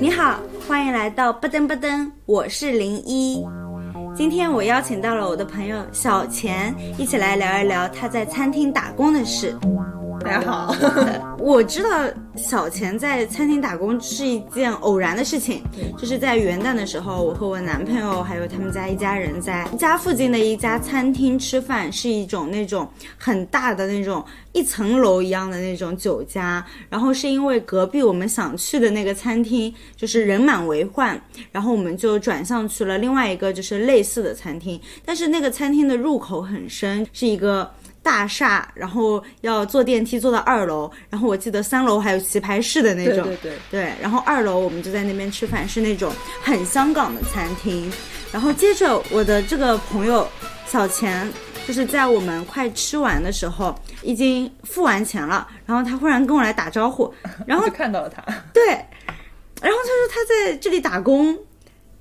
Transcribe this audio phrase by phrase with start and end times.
[0.00, 3.44] 你好，欢迎来到不登不登，我是零一。
[4.14, 9.54] 今天我邀请到了我的朋友小钱，一起来聊一聊他在餐厅打工的事。
[10.20, 10.74] 大家好，
[11.42, 15.60] 我知道小钱在餐厅打工是一件偶然的事情，
[15.98, 22.88] 就是在元旦的时候，我和我男朋友还有他们家一家人在家附近的一家餐厅吃饭，是一种那种
[23.18, 26.64] 很大的那种一层楼一样的那种酒家。
[26.88, 37.68] 然后是因为隔壁我们想去的那个餐厅就是人满为患，然后我们就转向去了另外一个就是类似的餐厅，但是那个餐厅的入口很深，是一个。
[38.02, 47.90] 大厦，然后要坐电梯坐到二楼，然后我记得三楼还有棋牌室的那种，对对对，然后二楼我们就在那边吃饭，是那种很香港的餐厅。
[48.32, 50.26] 然后接着我的这个朋友
[50.66, 51.30] 小钱，
[51.66, 57.12] 就是在我们快吃完的时候，已经付完钱了，然后他忽然跟我来打招呼，
[57.46, 61.38] 然后就看到了他，对，然后他说他在这里打工，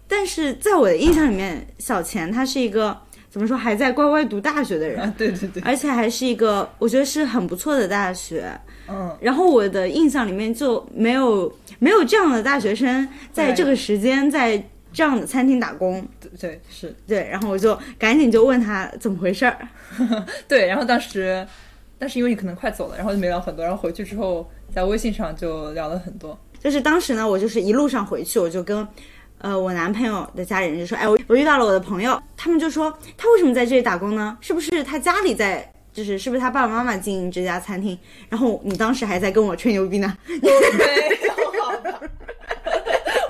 [0.08, 3.00] 但是在我的印象里面，小钱他是一个。
[3.32, 8.52] 怎么说还在乖乖读大学的人，对对对，而且还是一个我觉得是很不错的大学，
[8.90, 16.06] 嗯，然后我的印象里面就没有没有这样的大学生在这个时间在这样的餐厅打工，
[16.42, 19.58] 对是，对，然后我就赶紧就问他怎么回事儿，
[20.46, 21.48] 对，然后当时，
[21.98, 28.86] 但是因为你可能快走了，然后就没聊很多，然后回去之后在微信上就聊了很多，就是当时呢，我就是一路上回去，我就跟。
[29.42, 34.38] 呃，我男朋友的家里人就说：“哎，我我遇到了我的朋友，他们就说他为什么在这里打工呢？
[34.40, 37.98] 是不是他家里在，就是是不是他爸爸妈妈经营这家餐厅？
[38.30, 40.16] 然后你当时还在跟我吹牛逼呢？
[40.28, 40.54] 没有，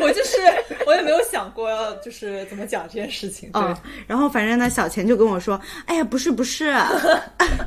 [0.05, 0.37] 我就是
[0.85, 3.49] 我也没有想过要就是怎么讲这件事情。
[3.53, 3.61] 对，
[4.05, 6.73] 然后反正呢，小钱就跟我说：哎呀，不是不是，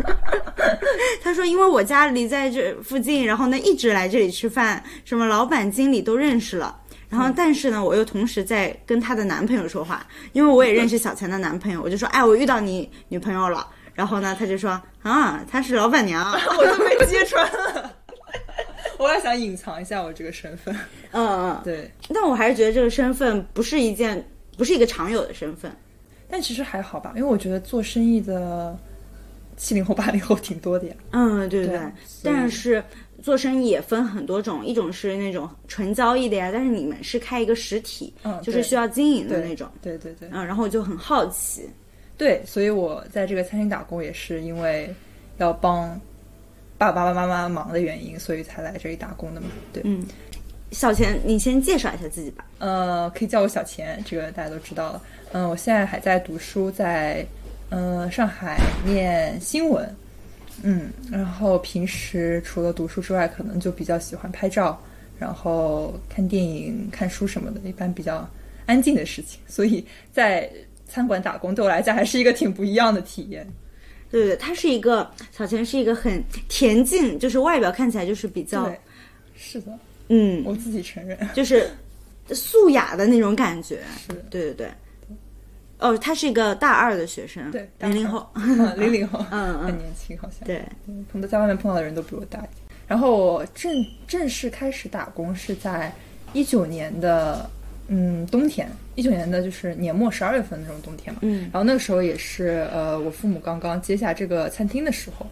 [1.23, 6.81] 他说因为我家里在这附近，然后呢一直来这里吃饭，什么老板经理都认识了。”
[7.15, 13.67] 然后，但是呢，我又同时在跟她的男朋友说话，因为我也认识小钱的男朋友，我就说，哎，我遇到你女朋友了。
[13.95, 14.71] 然后呢，他就说，
[15.03, 17.49] 啊，她是老板娘， 我都没揭穿。
[18.99, 20.75] 我还想隐藏一下我这个身份。
[21.13, 21.89] 嗯嗯，对。
[22.13, 25.71] 但我还是觉得这个身份不是一件，不是一个常有的身份。
[26.29, 28.77] 但其实还好吧，因为我觉得做生意的
[29.57, 30.95] 七零后、八零后挺多的呀。
[31.13, 31.81] 嗯，对对对。
[32.25, 32.83] 但是。
[33.25, 41.67] 做生意也分很多种，一种是那种纯交易的呀，但是你们是开一个实体，嗯，就是需要经营的那种，对对对，嗯，然后我就很好奇，
[42.19, 44.95] 对，所以我在这个餐厅打工也是因为
[45.39, 45.99] 要帮
[46.77, 50.05] 爸爸爸妈妈忙的原因，所以才来这里打工的嘛，对，嗯，
[50.71, 55.03] 小钱，你先介绍一下自己吧，呃，可以叫我小钱，这个大家都知道了，
[55.33, 57.27] 嗯，我现在还在读书，在
[57.71, 59.89] 嗯上海念新闻。
[60.63, 64.81] 嗯，然后平时除了读书之外，可能就比较喜欢拍照，
[65.19, 68.29] 然后看电影、看书什么的，一般比较
[68.67, 69.41] 安静的事情。
[69.47, 70.51] 所以在
[70.87, 73.47] 餐馆打工对我来讲还是一个挺不一样的体验。
[74.11, 78.73] 对对，他是一个小钱，是一个很恬静，就是外表看起来就是比较，
[79.35, 79.77] 是的，
[80.09, 81.69] 嗯，我自己承认，就是
[82.29, 83.81] 素雅的那种感觉。
[84.07, 84.69] 是，对对对。
[85.85, 88.27] 哦，他是一个大二的学生，对，零零后，
[88.79, 90.47] 零零后， 嗯 很年轻，好像。
[90.47, 90.65] 对，
[91.13, 92.51] 很多在外面碰到的人都比我大一点。
[92.89, 93.71] 然后我正
[94.07, 95.93] 正式开始打工是在
[96.33, 97.51] 一九年的
[97.89, 101.21] 嗯冬天，一九年的就是年末十二月份那种冬天嘛。
[101.23, 101.43] 嗯。
[101.53, 105.27] 然后那个时候也是呃我父母刚刚接下这个餐厅的时候，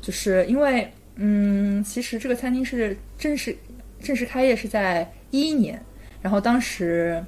[0.00, 3.54] 就是因为嗯其实这个餐厅是正式
[4.02, 5.78] 正式开业是在一一年，
[6.22, 7.22] 然后当时。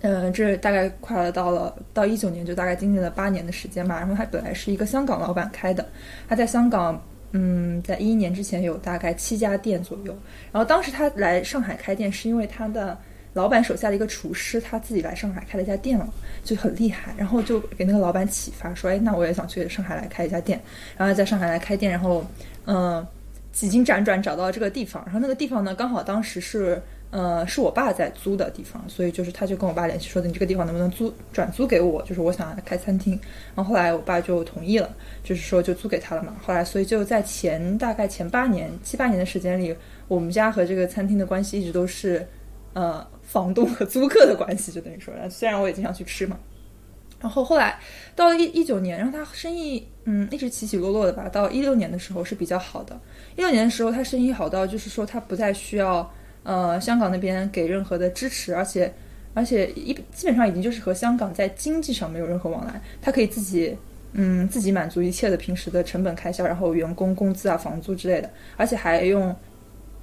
[0.00, 4.00] 嗯，这大概快了到了到一九年，就大概经历了八年的时间吧。
[4.00, 5.86] 然后他本来是一个香港老板开的，
[6.28, 10.12] 他在香港，嗯，在一一年之前有大概七家店左右。
[10.50, 12.98] 然后当时他来上海开店，是因为他的
[13.32, 16.08] 老板手下的一个厨师他自己来上海开了一家店了，
[16.42, 17.14] 就很厉害。
[17.16, 20.60] 然后就给那个老板启发说，哎，那我也想去上海来开一家店。
[20.96, 22.24] 然后在上海来开店，然后
[22.66, 23.06] 嗯，
[23.52, 25.00] 几经辗转找到这个地方。
[25.04, 26.82] 然后那个地方呢，刚好当时是。
[27.12, 32.00] 呃，是我爸在租的地方，所以就是他就跟我爸联系说的，你这个地方能不能租转租给我？
[32.04, 33.20] 就是我想开餐厅。
[33.54, 34.88] 然后后来我爸就同意了，
[35.22, 36.34] 就是说就租给他了嘛。
[36.42, 39.76] 后来所以就在前大概前八年七八年的时间里，
[40.08, 42.26] 我们家和这个餐厅的关系一直都是
[42.72, 46.38] 呃房东和租客的关系，就等于说，虽然我也经常去吃嘛。
[47.20, 47.78] 然后后来
[48.16, 51.28] 到了一一九年，然后他生意嗯一直起起落落的吧。
[51.28, 52.98] 到一六年的时候是比较好的，
[53.36, 56.10] 一六年的时候他生意好到就是说他不再需要。
[56.44, 58.92] 呃，香港那边给任何的支持，而且，
[59.32, 63.76] 而且一基本上已经就是和香港在经济上没有任何往来，他可以自己
[64.12, 69.32] 嗯自己满足一切的平时的成本开销，然后员工工资啊、房租之类的，而且还用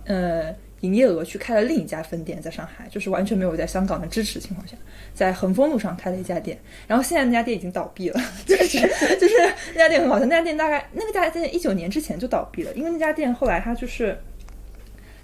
[0.06, 4.78] 呃营业额去开了另一家分店在上海，就是完全没有在香港的支持情况下，
[5.14, 6.58] 在恒丰路上开了一家店，
[6.88, 8.80] 然后现在那家店已经倒闭了， 就是
[9.20, 9.34] 就是
[9.74, 14.18] 那家店很好笑，那家店大概那个家店一九年之前就倒闭了，因为那家店后来它就是。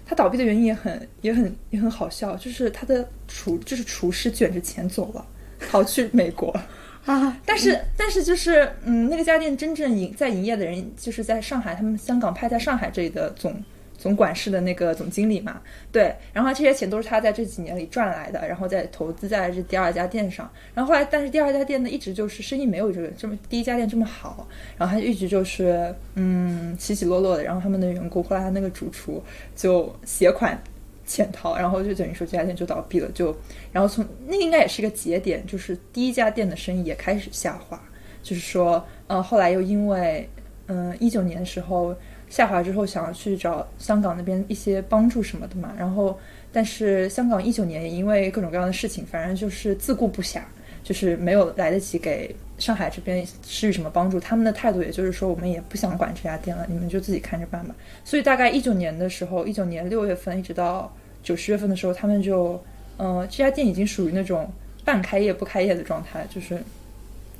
[0.08, 5.26] 它倒闭的原因也很也很也很好笑，就是他的厨就是厨师卷着钱走了，
[5.68, 6.56] 逃去美国
[7.04, 7.36] 啊。
[7.44, 13.52] 但是但是就是嗯，那个家店真正营在营业的人，就是在上海，他们香港派在上海这里的总
[13.96, 15.60] 总管事的那个总经理嘛。
[15.90, 20.50] 对，然后这些钱都是他在这几年里赚来的，然后再投资在这第二家店上。
[20.74, 24.46] 然后后来，但是第二家店呢，一直就是生意没有这个这么第一家店这么好，
[24.76, 27.42] 然后他一直就是嗯起起落落的。
[27.42, 29.22] 然后他们的员工后来他那个主厨
[29.54, 30.60] 就携款
[31.06, 33.10] 潜逃，然后就等于说这家店就倒闭了。
[33.12, 33.36] 就
[33.72, 37.80] 然后从那应该也是一个节点，就是第一家店的生意也开始下滑。
[38.22, 40.28] 就是说，呃，后来又因为
[40.66, 41.94] 嗯一九年的时候
[42.28, 46.18] 下滑之后，想要去找香港那边一些帮助什么的嘛，然后。
[46.52, 50.40] 但是香港一九年也因为各种各样的事情，反正就是自顾不暇，
[50.82, 54.18] 就是没有来得及给上海这边施予什么帮助。
[54.18, 57.74] 他们的态度也就是说，我们也不想管这家店了，你们就自己看着办吧。
[58.06, 60.90] 所以大概一九年的时候，一九年六月份一直到
[61.22, 62.58] 九十月份的时候，他们就，
[62.96, 64.50] 呃，这家店已经属于那种
[64.82, 66.58] 半开业不开业的状态，就是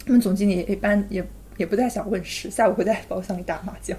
[0.05, 1.25] 他们总经理一般也。
[1.57, 3.97] 也不太想问世，下午会在包厢里打麻将，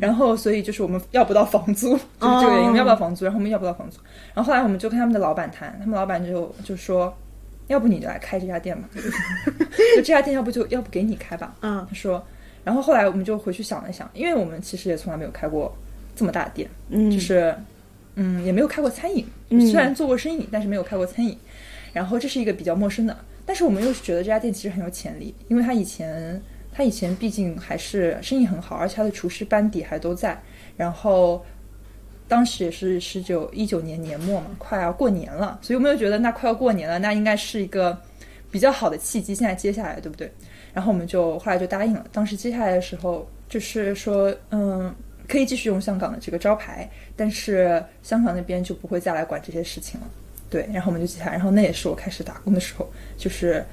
[0.00, 1.90] 然后所以就是我们要不到房租，
[2.20, 3.98] 就是这个原因，我们要不到房租，然后我们要不到房租，
[4.34, 7.16] 然后后来我们就跟他们的老板谈，他们老板就就说，
[7.68, 12.24] 要不你来开这家店吧， 就这家店要不就要不给你开吧，嗯，他说，
[12.64, 15.72] 然后后来我们就回去想了想，因为我们其实也从来没有开过
[16.16, 17.54] 这么大的店，嗯，就是
[18.16, 19.24] 嗯也没有开过餐饮，
[19.70, 21.38] 虽然做过生意，但是没有开过餐饮，
[21.92, 23.16] 然后这是一个比较陌生的，
[23.46, 26.42] 但是我们又是觉得这家店其实很有潜力，因为他以前。
[26.78, 30.40] 他以前毕竟还是生意很好，而且他的厨师班底还都在。
[30.76, 31.44] 然后
[32.28, 38.00] 当时也是十九一九年年末嘛，快要过年了，所以我们就觉得那快要过年了，那应该是一个
[38.52, 40.32] 比较好的契机，现在接下来对不对？
[40.72, 42.06] 然后我们就后来就答应了。
[42.12, 44.94] 当时接下来的时候，就是说，嗯，
[45.26, 50.06] 可以继续用香港的这个招牌，但是香港那边就不会再来管这些事情了。
[50.48, 53.66] 对，然后我们就接下来，然后那也是我开始打工的时候，就是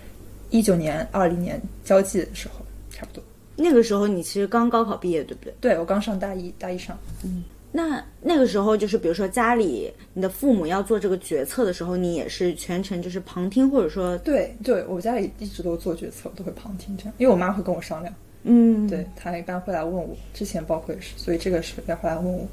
[0.49, 2.64] 一九年二零年交际的时候。
[2.95, 3.21] 差不多，
[3.57, 5.53] 那个时候你其实刚高考毕业，对不对？
[5.59, 6.97] 对，我刚上大一，大一上。
[7.25, 7.43] 嗯，
[7.73, 18.15] 那那个时候就是，比如说家里你的父母要做这个决策的时候，你也是全程就是旁听，或者说，对，对我家里一直都做决策，都会旁听这样，因为我妈会跟我商量。
[18.43, 22.47] 嗯，对她一般会来问我，之前包括也是，所以这个是要回来问我。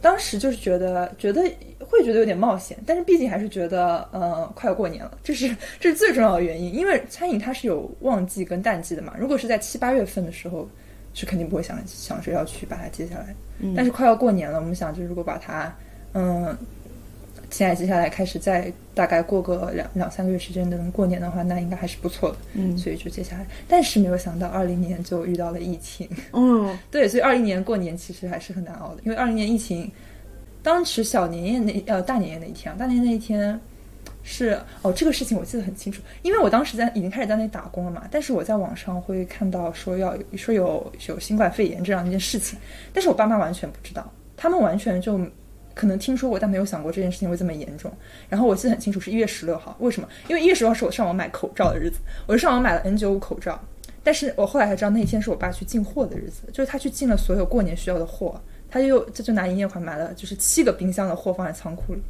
[0.00, 1.42] 当时就是觉得，觉得
[1.80, 5.48] 会觉得有点冒险，但是毕竟还是觉得，呃，快要过年了，这是
[5.80, 6.74] 这是最重要的原因。
[6.74, 9.14] 因为餐饮它是有旺季跟淡季的嘛。
[9.18, 10.68] 如果是在七八月份的时候，
[11.14, 13.34] 是肯定不会想想着要去把它接下来。
[13.74, 15.74] 但是快要过年了，我们想，就如果把它，
[16.14, 16.56] 嗯，
[17.50, 22.36] 现在接下来开始再大概过个两两三个月时间能过年的话，那应该还是不错的。
[22.54, 26.08] 嗯，所以就接下来，但是没有想到二零年就遇到了疫情。
[26.32, 29.90] 嗯， 对，所以二零年过年其实还是很难熬的，因为二零年疫情。
[30.60, 33.58] 当时小年夜那呃大年夜那一天，大年夜那一天
[34.24, 38.02] 是哦这个事情我记得很清楚，因为我当时在已经开始在那里打工了嘛。
[38.10, 42.58] 但是我在网上会看到说要说有有新冠肺炎这样一件事情，
[42.92, 45.18] 但是我爸妈完全不知道，他们完全就
[45.78, 47.92] 可能听说过，但没有想过这件事情会这么严重。
[48.28, 50.08] 然后我记得很清楚是一月十六号，为什么？
[50.28, 53.58] 因为一月十六号是我上网买口罩的日子，我就上网买了 N 九五口罩。
[54.02, 58.40] 但是我后来才知道那一天是我爸去进货的日子，就是他去进了所有过年需要的货。
[58.70, 62.02] 他又这就拿营业款买了，就是七个冰箱的货放在仓库里。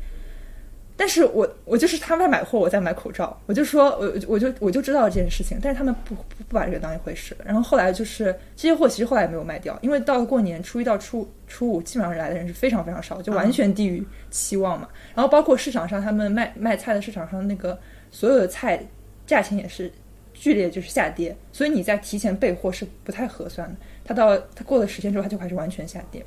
[1.00, 7.36] 但是我我就是他们在买货，我在买口罩，我就说我我就我就知道这件事情，但是他们不不不把这个当一回事。
[7.44, 14.88] 然后后来就是这些货其实后来也没有卖掉，因为到了过年初一到初初五，基本上来的人是非常非常少，就完全低于期望嘛。
[15.14, 17.78] 然后包括市场上他们卖卖菜的市场上那个
[18.10, 18.84] 所有的菜
[19.24, 19.88] 价钱也是
[20.34, 23.76] 剧烈就是下跌，所以你在提前备货是不太合算的。
[24.04, 26.26] 他到他过了十天之后，他就开始完全下跌。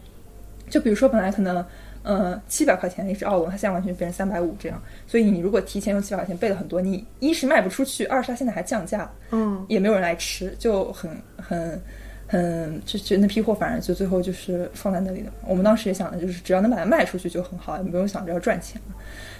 [0.69, 1.65] 就比如说，本来可能，
[2.03, 4.81] 呃，七百块钱的一只奥龙，它现在完全变成三百五这样。
[5.05, 11.79] 所以你如果提前用七百块钱备了很多，你一是卖不出去，二是它现在还降价，嗯，也没有人来吃，就很很
[12.27, 15.31] 很，就就那批货，反正就最后就是放在那里的。
[15.45, 18.81] 我们当时也想的就是，只要能把它卖出去就很好，也不用想着要赚钱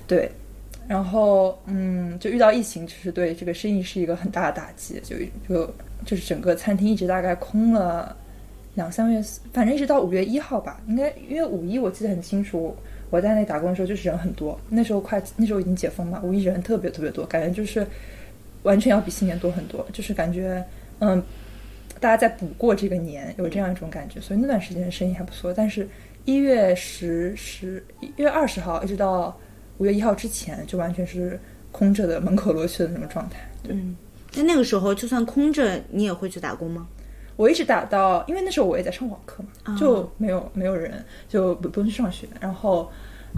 [0.06, 0.32] 对，
[0.88, 5.16] 然后嗯，就遇到疫情，就是对这个生意是一个很大的打击，就
[5.50, 5.74] 就
[6.06, 8.16] 就是整个餐厅一直大概空了。
[8.76, 12.76] 两三月，反正一直到五月一号吧，应该因为五一我记得很清楚，
[13.10, 17.86] 我在那打工的时候就是人很多，那时候快那时候已经解封嘛，五一人特别特别多，感觉就是
[18.64, 20.64] 完全要比新年多很多，就是感觉
[21.00, 21.22] 嗯，
[22.00, 25.54] 大家在补过这个年，有这样一种感觉，所以那段时间生意还不错。
[25.54, 25.88] 但是，
[26.26, 29.36] 一月十十一月二十号一直到
[29.80, 31.40] 五月一号之前，就完全是
[31.72, 33.40] 空着的，门口罗雀的那种状态。
[33.64, 33.76] 对，
[34.30, 36.88] 在那个时候，就算空着，你也会去打工吗？
[37.42, 42.28] 我一直打到，因为那时候我也在上网课嘛，就没有没有人，就不不用去上学。
[42.40, 42.88] 然后，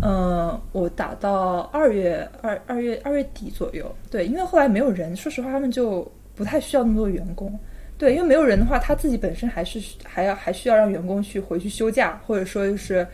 [0.02, 6.06] 嗯，我打到二月二二月二月底左右，对，因为后来没有人，说实话，他们就
[6.36, 7.58] 不太需要那么多员工。
[7.98, 13.08] 对，因为没有人的话，他自己本身还是还要还需要让员工去回去休假，或者说就是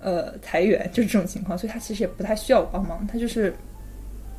[0.00, 3.54] 呃裁员，就是这种情况，所以他其实也不太需要我帮忙，他就是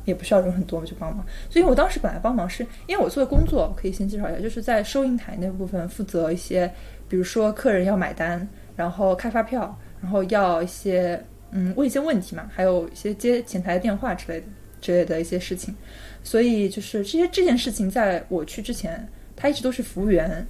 [0.04, 1.24] 也不需要人很多我就帮忙。
[1.50, 6.70] 所以我当时本来帮忙是因为我做的工作可以先介绍一下，就是在收银台那部分负责一些，
[7.08, 8.46] 比如说客人要买单，
[8.76, 14.46] 然后开发票，然后要一些嗯问一些问题嘛，还有一些接前台电话之类的
[14.80, 15.74] 之类的一些事情。
[16.22, 19.06] 所以就是这些这件事情，在我去之前。
[19.36, 20.46] 他一直都是服务员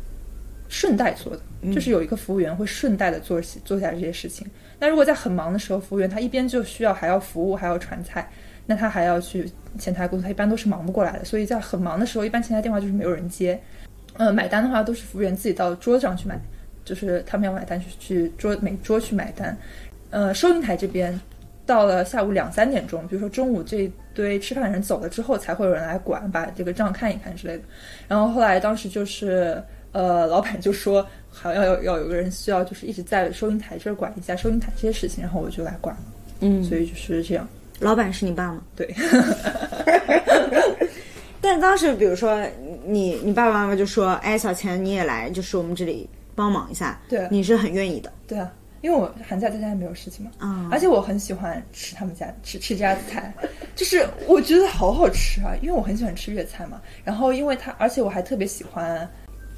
[0.69, 4.47] 顺带做的，就是有一个服务员会顺带的做做下这些事情。
[4.79, 8.31] 那如果在很忙的时候，服务员他一边就需要还要服务还要传菜，
[8.67, 11.25] 那他还要去前台工作，他一般都是忙不过来的。
[11.25, 13.59] 所以在很忙的时候，一般前台电话就是没有人接。
[14.17, 16.39] 呃，买单的话都是服务员自己到桌子上去买，
[16.85, 19.57] 就是他们要买单去去桌每桌去买单。
[20.11, 21.19] 呃，收银台这边。
[21.67, 27.63] 到了下午两三点钟，比如说中午这一堆吃饭的人走了之后，才会有人来管，把这个账看一看之类的。
[28.07, 36.03] 然后后来当时就是，呃，老板就说，好要要要有个人需要，就是一直在收银台这儿管一下收银台这些事情，然后我就来管了。
[36.41, 37.49] 嗯，所以就是这样。
[37.81, 38.63] 老板是你爸吗？
[38.77, 38.95] 对。
[41.41, 42.43] 但当时比如说
[42.87, 46.99] 你你爸爸妈妈就说，哎，小钱你也来，就是我们这里帮忙一下。
[47.09, 47.27] 对。
[47.31, 48.13] 你是很愿意的。
[48.27, 48.51] 对啊。
[48.81, 53.33] 因为我寒假在家也没有事情嘛，啊，而且我很喜欢吃他们家吃吃家菜，
[53.75, 56.79] 就是我觉得好好吃啊，因为我很喜欢吃粤菜嘛。
[57.03, 59.09] 然后因为他，而且我还特别喜欢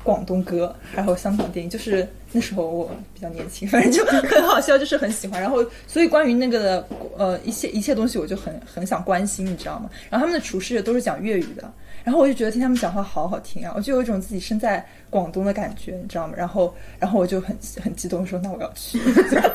[0.07, 1.69] 广东歌，还有香港电影。
[1.69, 5.41] 就是那时候我比较年轻，反正就很好笑，就是很喜欢。
[5.41, 9.91] 然后所以关于那个的呃一切一切东西，我就很很想关心，你知道吗？
[10.09, 11.71] 然后他们的厨师也都是讲粤语的。
[12.05, 16.35] 然后我就觉得听他们讲话好好听啊，我就有一种自己身在广东的感觉，你知道吗？
[16.37, 19.01] 然后，然后我就很很激动，说那我要去，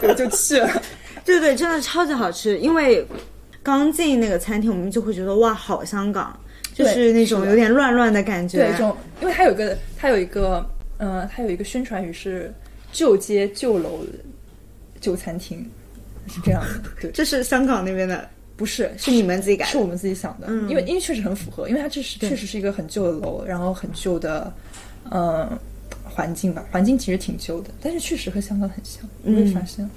[0.01, 0.69] 我就去了。
[1.23, 2.59] 对对，真的超级好吃。
[2.59, 3.07] 因为
[3.63, 6.37] 刚进那个餐厅，我们就会觉得哇，好香港，
[6.73, 8.57] 就是那种有点乱乱的感觉。
[8.57, 10.65] 对，这种，因为它有个，它有一个，
[10.97, 12.53] 呃，它有一个宣传语是
[12.91, 14.05] 旧街旧楼
[14.99, 15.65] 旧餐厅，
[16.27, 16.89] 是这样的。
[17.01, 18.27] 对， 这是香港那边的。
[18.57, 20.45] 不是，是你们自己改，是我们自己想的。
[20.47, 24.53] 嗯，因为因为确实很符合，因为它这是确实是一个很旧的楼，然后很旧的，
[25.09, 25.49] 嗯，
[26.03, 29.89] 环境吧，环境其实挺旧的，但是确实和香港很像，你会发现。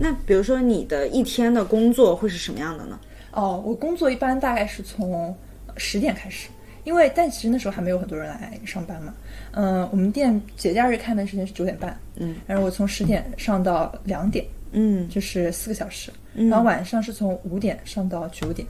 [0.00, 2.98] 那比如说你的一天的工作会是什么样的呢？
[3.30, 5.32] 哦，我工作一般大概是从
[5.80, 6.48] 十点开始，
[6.84, 9.14] 因为但其实那时候还没有很多人来上班嘛。
[9.52, 14.44] 嗯，我们店节假日开门时间是九点半，嗯，然后我从十点上到两点。
[14.72, 18.64] 嗯，就是四个小时，然后晚上是从五点上到九点，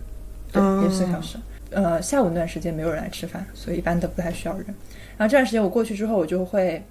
[0.51, 1.37] 对，也是四个小时。
[1.73, 4.65] 呃，下午那段时间没有人来吃饭，所以一般都不太需要人。
[5.19, 6.83] 然后这段时间我过去之后，我就会，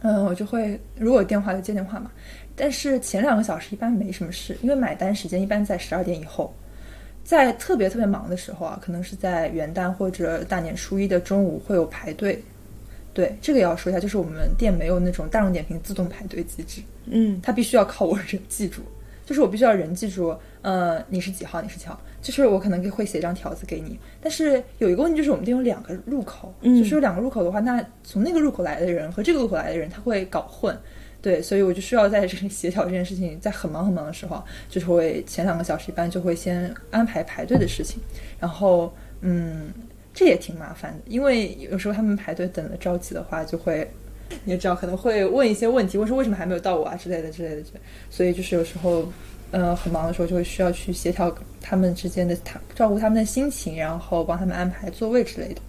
[0.00, 2.10] 嗯，我就会如果有电话就接电话嘛。
[2.56, 6.54] 但是前两个小时一般没什么事，因为买单时间一般在十二点以后。
[7.24, 12.42] 在特别特别忙的时候啊，可能是在元旦或者大年初一的中午会有排队。
[13.14, 18.82] 对，这个也要说一下，就是我们店没有那种大众点评自动排队机制，嗯，它必须要靠我人记住，
[19.24, 30.76] 就是我必须要人记住，呃，你是几号，你是几号，就是我可能会写一张条子给你，但是有一个问题就是我们店有两个入口，嗯，就是有两个入口的话，那从那个入口来的人和这个入口来的人他会搞混，
[31.24, 37.98] 对，所以我就需要在这里协调这件事情，在很忙很忙的时候，就是会前两个小时一般就会先安排排队的事情，
[38.38, 39.72] 然后，嗯。
[40.16, 43.84] 这也挺麻烦的，因为有时候他们排队等的着急的话，就会
[44.44, 47.62] 你也知道可能会问一些问题，问说为什么还没有到我啊之类的之类的，
[48.10, 49.04] 所以就是有时候，
[49.50, 55.60] 呃，很忙的时候就会需要去协调他们之间的他照顾他们的心情，然后帮他们安排座位之类的。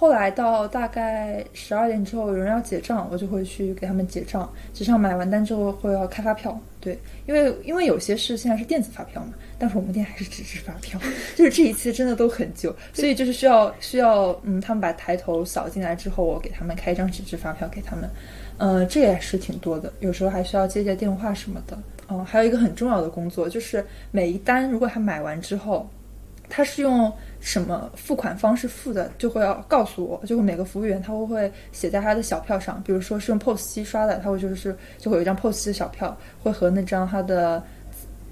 [0.00, 4.50] 后来到大概十二点之后，有人要结账，我就会去给他们结账。
[4.72, 10.98] 结账买完单之后会要开发票，对，因为因为有些是现在是电子发票嘛，但是我们店还是纸质发票，
[11.36, 18.08] 就是这一切真的都很旧，所以就是需要需要嗯，他们把抬头扫进来之后，我给他们开一张纸质发票给他们，
[18.56, 21.78] 呃，这也是挺多的，有时候还需要接接电话什么的。
[22.08, 25.86] 哦，还有一个很重要的工作就是每一单如果他买完之后。
[26.50, 37.62] 他是用什么付款方式付的，就会要告诉我，就会每个服务员他会会写在他的小票上，比如说是用 POS 机刷的，他会就是就会有一张 POS 机的小票，会和那张他的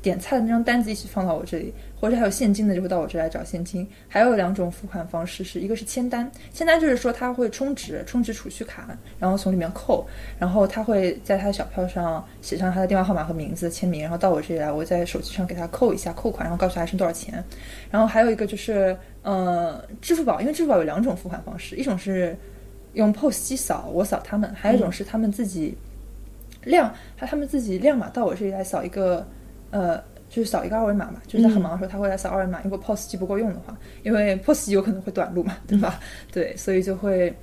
[0.03, 3.87] 点菜的那张单子一起放到我这里，或者还有现金的就会到我这来找现金。
[4.09, 8.89] 还有两种付款方式，是一个是签单，签单就是说他会充值，充值储蓄卡，
[9.19, 10.07] 然后从里面扣，
[10.39, 17.43] 然后他会在他的小票上写上他的电话号码和名字签名，然后到我这里来，我在手机上给他扣一下扣款，然后告诉他还剩多少钱。
[17.91, 22.37] 然后还有一个就是呃支付宝，因为支付宝有两种付款方式，一种是
[22.93, 25.77] 用 POS 机扫，我扫他们；还有一种是他们自己
[26.65, 29.27] 亮，还他们自己亮码到我这里来扫一个。
[29.71, 32.61] 呃，就是扫一个二维码嘛，就是在很忙的时候他会来扫二维码。
[32.63, 35.99] 如果 POS 机不够用的话，因为 POS 机有可能会短路嘛，对吧？
[36.31, 37.35] 对，所以就会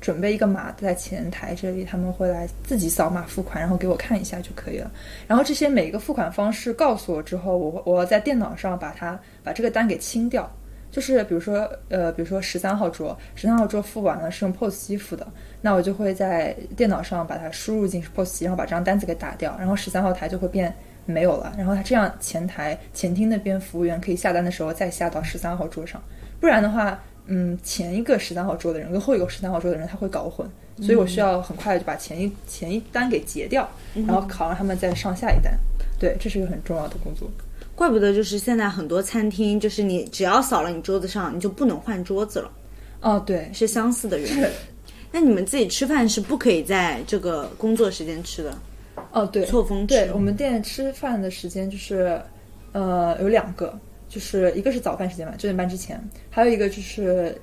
[0.00, 4.90] 准备一个码在前台这里，他们会来自己扫码付款，然后给我看一下就可以了。
[5.26, 10.50] 然后这些每一个付款方式告诉我之后，我我要在电脑上把它把这个单给清掉。
[10.88, 15.26] 就是比如说，呃，比如说十三号桌，十三号桌付完了是用 POS 机付的，
[15.60, 20.74] 那我就会在电脑上把它输入进 POS 机，然后把这张单子给打掉，然后十三号台就会变。
[21.06, 26.02] 没有了，然后他这样前台前厅那边服务员可以下单的时候再下到十三号桌上，
[26.40, 30.46] 不然的话，嗯，前一个十三号桌的人跟后一个十三号桌的人他会搞混，
[30.82, 35.56] 所以我需要很快的就把前一前一单给结掉，然后考让他们再上下一单。
[35.98, 37.30] 对，这是一个很重要的工作。
[37.74, 42.50] 怪不得就是现在很多餐厅，就是你只要扫了你桌子上，你就不能换桌子了。
[43.00, 44.46] 哦，对，是相似的原因。
[45.12, 48.56] 那你们自己吃饭是不可以在这个工作时间吃的？
[49.12, 52.20] 哦，对，错峰对我们店吃饭的时间就是，
[52.72, 57.36] 呃，有两个，就是一个是早饭时间嘛，九点半之前，还有一个就是，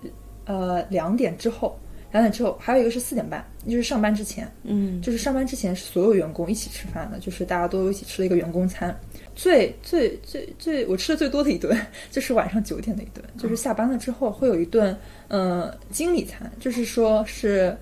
[0.46, 1.78] 呃，两点之后，
[2.12, 8.96] 两点之后，还有一个是四点半，就是上班之前，嗯，就是上班之前是所有员工一起吃饭的，就是大家都一起吃了一个员工餐，
[9.36, 11.76] 最最最最我吃的最多的一顿
[12.12, 14.96] 就是晚上九点的一顿，就是下班了之后会有一顿，
[15.28, 17.76] 呃，经理餐，就是说是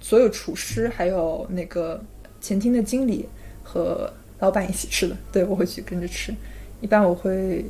[0.00, 2.02] 所有厨师还有那个。
[2.40, 3.28] 前厅的经理
[3.62, 6.34] 和老板一起吃的，对我会去跟着吃。
[6.80, 7.62] 一般我会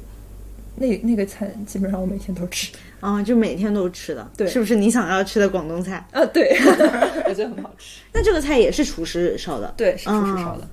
[0.77, 5.97] 那那个菜基本上我每天都吃，啊，就每天都吃的，对，是不是你想要吃的广东菜？
[6.13, 6.57] 啊，对，
[7.27, 8.01] 我觉得很好吃。
[8.13, 9.75] 那这个菜也是厨师烧的？
[9.77, 10.69] 对，是厨师烧的。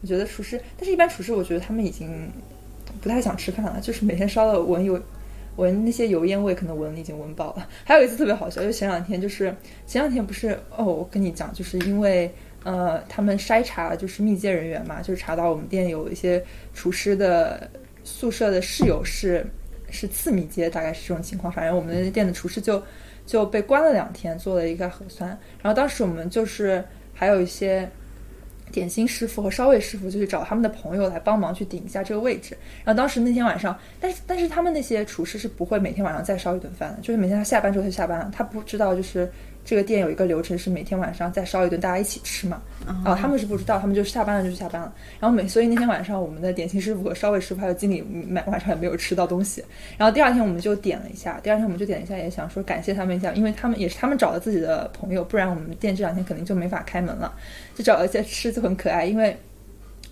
[0.00, 2.30] 我觉得厨师，但是一般厨师，我觉得他们已经
[3.02, 4.98] 不太想吃饭了，就是每天烧的闻油
[5.56, 7.68] 闻那些油烟味，可能闻已经闻饱了。
[7.84, 9.54] 还有一次特别好笑，就前两天，就是
[9.86, 12.34] 前两天不是哦，我跟你讲，就是因为。
[12.64, 16.40] 呃，他们筛查就是密接人员嘛，就是查到我们店有一些
[16.72, 17.68] 厨师的
[18.04, 19.44] 宿舍的室友是
[19.90, 21.52] 是次密接，大概是这种情况。
[21.52, 22.80] 反正我们的店的厨师就
[23.26, 25.28] 就被关了两天，做了一个核酸。
[25.60, 27.90] 然后当时我们就是还有一些
[28.70, 32.56] 点心师傅和烧味师傅，就去找他们的朋友来帮忙去顶一下这个位置。
[32.84, 39.28] 然后当时那天晚上，但是但是他们那些厨师是不会每天晚上再烧一顿饭的，就是每天他下班之后他就下班了，他不知道就是。
[39.64, 42.60] 这个店有一个流程是每天晚上再烧一顿，大家一起吃嘛。
[43.04, 44.92] 哦，他们是不知道，他们就下班了就下班了。
[45.20, 49.64] 然后每所以那天晚上，我们的点心师傅和烧味师傅还有经理，晚晚上也没有吃到东西。
[49.96, 57.32] 然后第二天我们就点了一下，第二天我们就点了一下，也想说感谢他们一下，因为他们也是他们找了自己的朋友，不然我们店这两天肯定就没法开门了。
[57.76, 59.36] 就找了一些吃，就很可爱，因为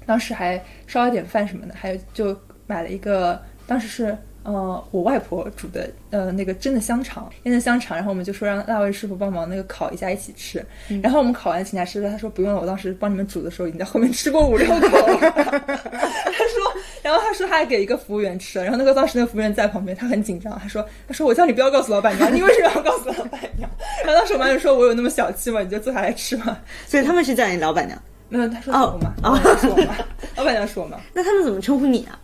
[0.06, 4.16] 当时还烧了点饭什么的，还有就买了一个，当时是。
[4.42, 10.64] 呃，我外婆煮的呃那个蒸的香肠，腌的香肠，然后我们就说让那位师傅帮忙那个烤一下一起吃，
[11.03, 15.18] 然后我们烤完请他吃，他说不用了，我当时帮你们煮的时候已经在后面吃过五六口了。
[15.20, 16.72] 他说，
[17.03, 23.68] 然后他说他还给一个服务员吃了，然后那个当时那个服务员在旁边，他很紧张，他说他说我叫你不要告诉老板娘，你为什么要告诉老板娘？
[24.05, 25.61] 然后当时我妈就说，我有那么小气吗？
[25.61, 26.57] 你就坐下来吃嘛。
[26.87, 28.00] 所以他们是叫你老板娘？
[28.31, 29.96] 没有，他说我嘛，老板娘是我嘛，
[30.37, 30.98] 老板娘是我嘛。
[31.12, 32.18] 那他们怎么称呼你啊？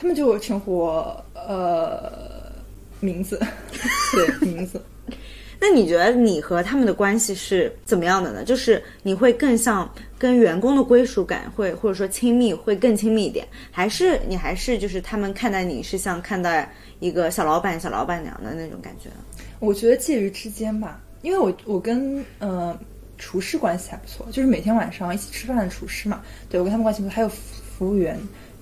[0.00, 2.50] 他们就称呼我呃
[3.00, 3.38] 名字，
[4.16, 4.80] 对名字。
[5.60, 8.42] 那你觉得你和他们的关系是怎么样的呢？
[8.42, 9.86] 就是你会更像
[10.18, 19.10] 跟员工的归属感会或者说亲密会更亲密一点，还是你还是就是他们看待你是像看待一个小老板小老板娘的那种感觉？
[19.58, 22.74] 我觉得介于之间吧，因为我我跟呃
[23.18, 28.18] 厨师关系还不错，就是每天晚上一起吃饭的厨师嘛，对我跟他们关系不错，还有服务员。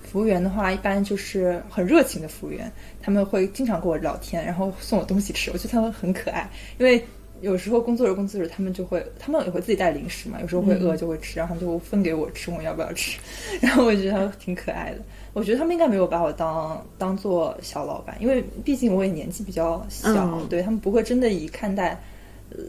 [0.09, 6.49] 服务员的话，一般就是很热情的服务员，他们会经常跟我聊天，然后送我东西吃，我觉得他们很可爱。
[6.79, 7.03] 因为
[7.41, 13.19] 有时候工作日工作日，他们就会，他们也会自己带零食嘛，有时候会饿就会吃，然后就分给我吃，问我要不要吃。
[13.61, 14.99] 然后我觉得他们挺可爱的。
[15.33, 21.95] 我觉得他们应该没有把我当当做小老板，因为毕竟我也年纪比较小，对他们不会真的以看待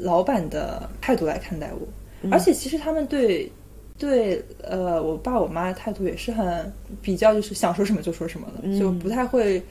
[0.01, 2.29] 老板的态度来看待我。
[2.31, 3.51] 而且其实他们对。
[4.01, 9.63] 对，呃，我爸我妈的态度也是很比较，就是想说什么就说什么的，就不太会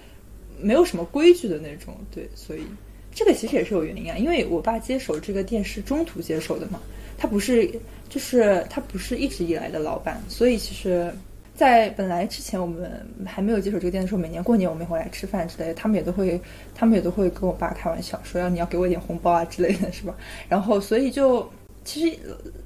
[0.62, 1.96] 没有什么规矩的那种。
[2.12, 2.62] 对，所以
[3.12, 6.80] 这个其实也是有原因啊，因为我爸接手这个店是中途接手的嘛，
[7.18, 7.68] 他不是
[8.08, 11.12] 就是他不是一直以来的老板，所以其实
[11.56, 16.39] 在本来之前我们还没有接手这个店的时候，每年过年我们也会来吃饭之类的，他们也都会，
[16.76, 20.15] 他们也都会跟我爸开玩笑说要你要给我一点红包啊之类的，是吧？
[20.48, 21.52] 然后所以就
[21.89, 22.19] 其实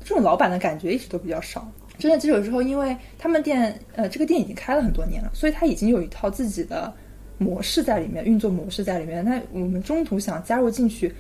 [0.04, 1.66] 这种老板的感觉一直都比较少。
[1.98, 6.94] 真的接手之后，因为他们店呃这个店已经开了很多年了，所以他已经有一套自己的
[7.38, 9.24] 模式在里面，运作模式在里面。
[9.24, 11.14] 那我们中途想加入进去。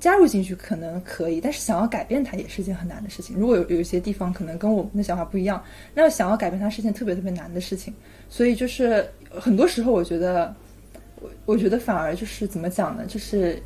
[0.00, 3.34] 加入进去可能可以，但是想要改变它也是一件很难的事情。
[3.38, 7.94] 如果有有一些地方可能跟我们的想法不一样，那想要改变它是件特别特别难的事情。
[8.28, 10.54] 所以就是很多时候，我觉得，
[11.22, 13.06] 我我觉得反而就是怎么讲呢？
[13.06, 13.62] 就是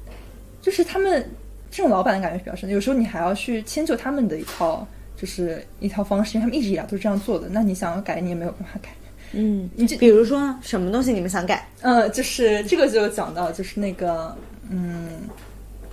[0.63, 1.29] 就是他们
[1.71, 2.69] 这种老板的感觉比较深。
[2.71, 7.49] 有时候你还要去迁就他们的一套，就是一套方式，因为他们一直以来都是这样做的。
[7.51, 8.91] 那你想要改，你也没有办法改。
[9.33, 10.59] 嗯，你比如说呢？
[10.63, 11.69] 什么东西你们想改？
[11.83, 14.37] 呃，就是这个就讲到就是那个
[14.71, 15.09] 嗯。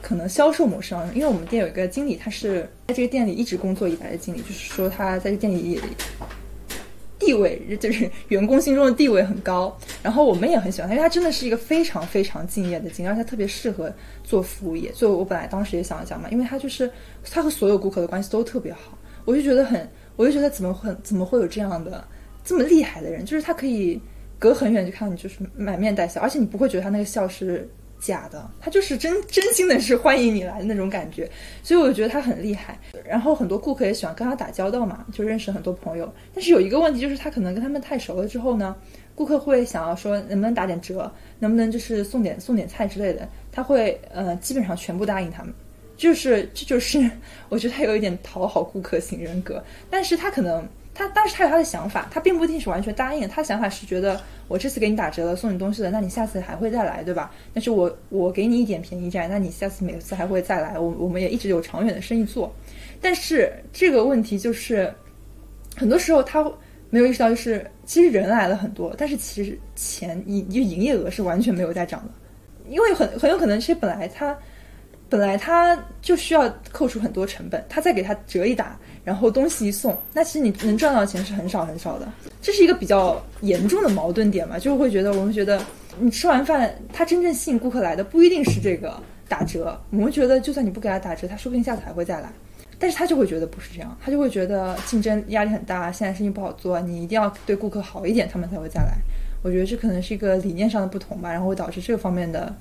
[0.01, 5.81] 可能销售模式上，因为我们店有一个经理，他是在这个店里一直工作以来的经理，就是说他在这店里
[7.17, 9.75] 地位，就是员工心中的地位很高。
[10.03, 14.91] 然后我们也很喜欢他，因为他真的是一个非常非常敬业的经理，而且他特别适合做服务业。
[14.93, 16.89] 所以我本来当时也想讲嘛，因为他就是
[17.23, 22.07] 他和所有顾客的关系都特别好，我就觉得很， 我就觉得怎么会怎么会有这样的
[22.43, 23.23] 这么厉害的人？
[23.23, 24.01] 就是他可以
[24.37, 27.69] 隔很远就看到你，就是满面带笑，而且你不会觉得他那个笑是。
[28.05, 31.29] 假的，他就是真 真心的是欢迎你来的那种感觉，
[31.63, 32.77] 所以我觉得他很厉害。
[33.03, 36.13] 然后很多顾客也喜欢跟他打交道嘛，就认识很多朋友。
[36.33, 38.75] 但是有一个问题就是，他可能跟他们太熟了之后呢，
[39.15, 45.53] 顾客会想要说能不能打点折，能不能就是送点送点菜之类的，他会呃基本上全部答应他们。
[45.97, 47.09] 就是这就是
[47.49, 50.67] 我觉得他有一点讨好顾客型人格，但是他可能。
[50.95, 53.27] 他当时他有他的想法，他并不一定是完全答应。
[53.27, 57.31] 他的想法是觉得我这次给你打折了，送你东西了，那你下次还会再来，对吧？
[57.53, 60.79] 但是我我给你一点便宜占，那你下次每次还会再来。
[60.79, 62.55] 我我们也一直有长远的生意做。
[63.01, 64.91] 但是这个问题就是，
[65.75, 66.41] 很多时候他
[66.89, 74.37] 没有意识到，就是其实人来了很多，但是其实钱营就营业额是完全没有在涨的，因为很很有可能其实本来他
[75.09, 78.79] 本来他就需要扣除很多成本，他再给他折一打。
[79.05, 84.57] 然后东西一送，那其实你能赚到钱是很少很少的，这是一个比较严重的矛盾点嘛？
[84.57, 85.61] 就会觉得我们觉得
[85.99, 92.29] 你吃完饭，他真正吸引顾客来的不一定是这个打折，我们觉得就算你不给他打折，他说不定下次还会再来，
[92.79, 98.97] 但是他就会觉得不是这样，他就会觉得竞争压力很大，现在生意不好做，你一定要对顾客好一点，他们才会再来。
[99.43, 102.51] 我觉得这可能是一个理念上的不同吧，然后会导致这个方面的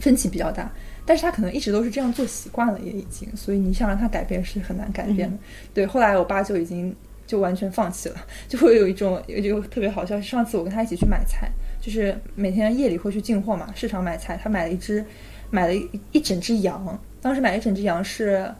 [0.00, 0.68] 分歧比较大。
[1.04, 5.36] 但是他可能一直都是这样做习惯了，也已经，所以你想让他改变是很难改变的。
[5.74, 6.94] 对，后来我爸就已经
[7.26, 8.16] 就完全放弃了，
[8.48, 10.20] 就会有一种就特别好笑。
[10.20, 14.38] 上次我跟他一起去买菜，就是每天夜里会去进货嘛，市场买菜。
[14.42, 15.04] 他买了一只，
[15.50, 18.52] 买了一一整只羊，当时买一整只羊是。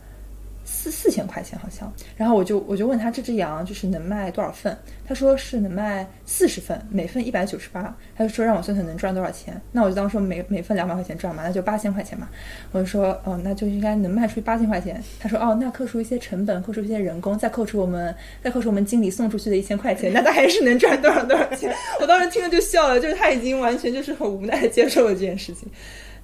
[0.75, 12.29] 四四千块钱好像，然后我就我就问他这只羊就是能卖多少份，他说是能卖四十份，每份一百九十八，他就说让我算算能赚多少钱，那我就当说每每份两百块钱赚嘛，那就八千块钱嘛，
[12.73, 21.71] 我就说哦那就应该能卖出去八千块钱，他说哦那扣除一些成本，扣除一些人工，再扣除我们再扣除我们经理送出去的一千块钱，那他还是能赚多少多少钱？
[22.01, 25.69] 我当时听了就笑了，就是他已经完全就是很无奈的接受了这件事情，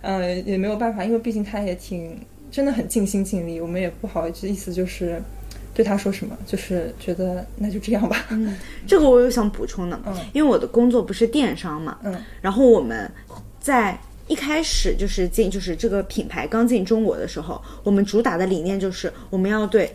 [0.00, 2.18] 嗯也没有办法，因为毕竟他也挺。
[2.50, 5.22] 真的很尽心尽力，我们也不好意思，就是
[5.74, 8.26] 对他说什么，就是觉得那就这样吧。
[8.30, 8.56] 嗯，
[8.86, 13.10] 这个我有想补充的，嗯，因为我的工作不是电商嘛，嗯，然后我们
[13.60, 19.94] 在一开始就是进，就是这个品牌刚进中国的时候，我们主打的理念就是我们要对。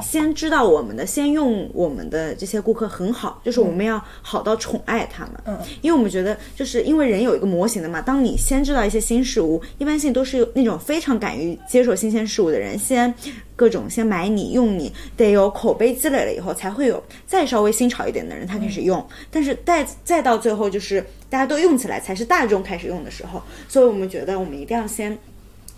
[0.00, 5.32] 先知道我们的，先用我们的这些顾客很好，就是我们要好到宠爱他们。
[5.46, 8.00] 嗯，因为我们觉得，就是因为人有一个模型的嘛。
[8.00, 13.12] 当你先知道一些新事物，一般性都是那种非常敢于接受新鲜事物的人，先
[13.56, 19.04] 各种先买你用你，得有口碑积累了以后，才会有再稍微新潮一点的人他开始用。
[19.30, 23.42] 但是再再到最后，就是大家都用起来，才是大众开始用的时候。
[23.68, 25.16] 所以我们觉得，我们一定要先。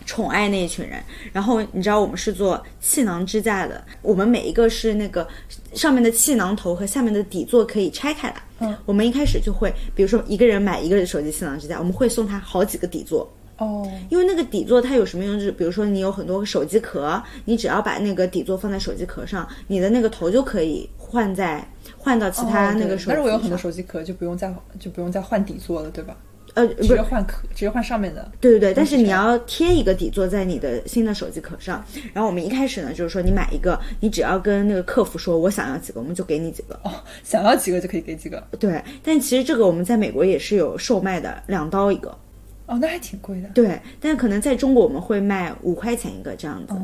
[0.05, 5.27] 宠爱那一群人，然后你知道我们是做气囊支架的，我们每一个是那个
[5.75, 8.37] 上面的气囊头和下面的底座可以拆开来。
[8.61, 13.31] 嗯，我们一开始就会，比如说一个人买一个手机气囊支架，我们会送他好几个底座。
[13.59, 15.39] 哦，因为那个底座它有什么用？
[15.39, 21.65] 就是比如说你有很多个手机壳，你只要把那个底座放在手机壳上，你的那个头就可以换在
[21.97, 23.09] 换到其他那个手机。
[23.09, 26.17] 但是我有很多手机壳，就不用再就不用再换底座了，对吧？
[26.55, 28.31] 呃，直接换壳，直接换上面的。
[28.41, 31.83] 对对对，但是你要贴一个底座在你的新的手机壳上。
[32.13, 36.75] 然后我们一开始呢，就是说你买一个，你只要跟那个客服说，我想要几个，我们就给你几个。
[36.83, 36.93] 哦，
[37.25, 38.43] 想要几个就可以给几个。
[38.59, 42.17] 对，但其实这个我们在美国也是有售卖的，两刀一个。
[42.67, 43.49] 哦，那还挺贵的。
[43.55, 46.75] 对，但是可能在中国我们会卖五块钱一个这样子。
[46.75, 46.79] 哦。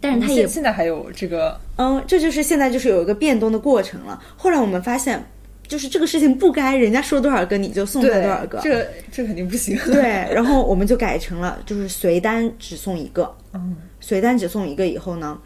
[0.00, 4.20] 但是它也现现在还有这个，嗯，这就是现在就是有一个变动的过程了。
[4.36, 5.24] 后来我们发现，
[5.72, 9.74] 就是这个事情不该人家说多少个你就送他多少个，这这肯定不行。
[9.86, 15.40] 对，然后我们就改成了就是随单只送一个，嗯，随单只送一个以后呢，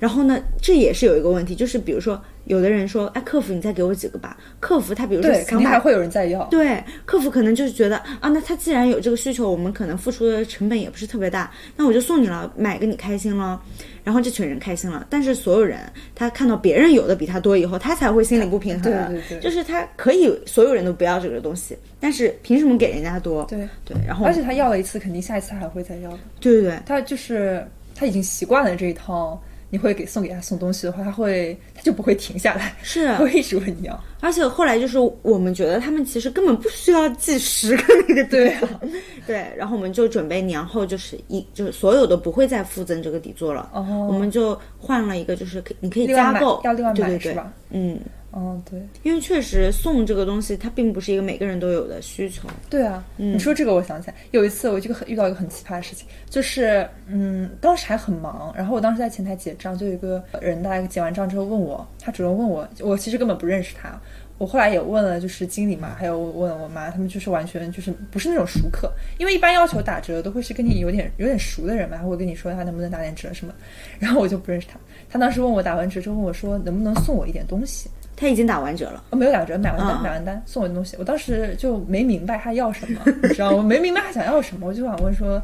[0.00, 6.42] 然后呢，这也是有一个问题，就是比如说有的人说，哎，客服你再给我几个吧，客服他比如说对，肯定还会有人在要。
[6.44, 13.60] 对，客服可能就是觉得啊，那他既然有这个需求，我们可能付出的成本也不是特别大，那我就送你了，买个你开心了，
[14.02, 15.06] 然后这群人开心了。
[15.08, 15.78] 但是所有人
[16.14, 19.06] 他看到别人有的比他多以后，他才会心里不平衡对啊。
[19.08, 23.44] 对对就是他可以所有人都不要这个东西，但是凭什么给人家多？
[23.44, 26.18] 对对，然后而且他要了一次，肯定下一次还会再要的。
[26.40, 33.02] 对对对，他就是他已经习惯了这一套，你会给送给他送东西的话，他会他就不会停下来，是。
[33.02, 34.04] 啊会一直问你要。
[34.20, 38.68] 而且后来就是我们觉得他们其实根本不需要记十个那个对底座
[39.26, 44.08] 对，然后我们就准备年后就是一就是所有的不会再附赠这个底座了，哦。
[44.12, 47.14] 我们就换了一个就是可你可以加购，要另外对对对。
[47.14, 47.52] 买是吧？
[47.70, 47.98] 嗯，
[48.32, 48.80] 嗯，对。
[49.02, 64.00] 因为确实送这个东西它并不是一个每个人都有的需求，对啊，你说这个我想起来，有一次我这个很遇到一个很奇葩的事情，就是嗯，当时还很忙，然后我当时在前台结账，就有一个人大概结完账之后问我，他主动问我，我其实根本不认识他。
[64.38, 73.52] 我后来也问了，就是经理嘛，还有问我妈，他们就是完全就是不是那种熟客，因为一般要求打折都会是跟你有点有点熟的人嘛，他会跟你说他能不能打点折什么，
[73.98, 79.02] 然后我就不认识他，他当时问我打完折之后问我说能不能送我一点东西，它已经打完折了。
[79.08, 83.56] 哦，没有打折，买完单、啊买完单送我的东西，我当时就没明白他要什么， 你知道吗？
[83.56, 85.42] 我没明白他想要什么，我就想问说，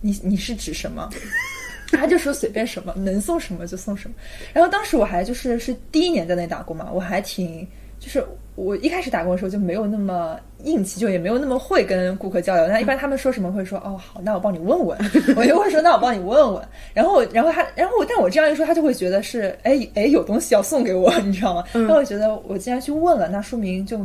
[0.00, 1.10] 你你是指什么？
[1.90, 4.14] 他就说随便什么，能送什么就送什么。
[4.52, 7.66] 然后当时我还就是是第一年在那打工嘛，我还挺
[8.04, 8.22] 就是
[8.54, 12.68] 我一开始打工的时候就没有那么硬气，就也没有那么会跟顾客交流。
[12.68, 14.98] 那一般他们说什么会说哦好，那我帮你问问，
[15.36, 16.62] 我就会说那我帮你问问。
[16.92, 21.64] 然后然后他然后但我这样一说，他就会觉得是哎哎有东西要送给我， 你知道吗？
[21.72, 23.98] 他会觉得我既然去问了，那说明就。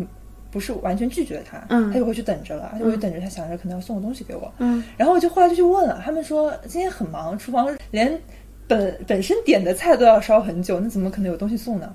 [0.52, 8.20] 不是完全拒绝他，嗯他就会去等着了，他就会等着，他想着可能要送个东西给我，嗯，然后我就后来就去问了，他们说今天很忙，厨房连
[8.68, 11.94] 本本身点的菜都要烧很久，那怎么可能有东西送呢？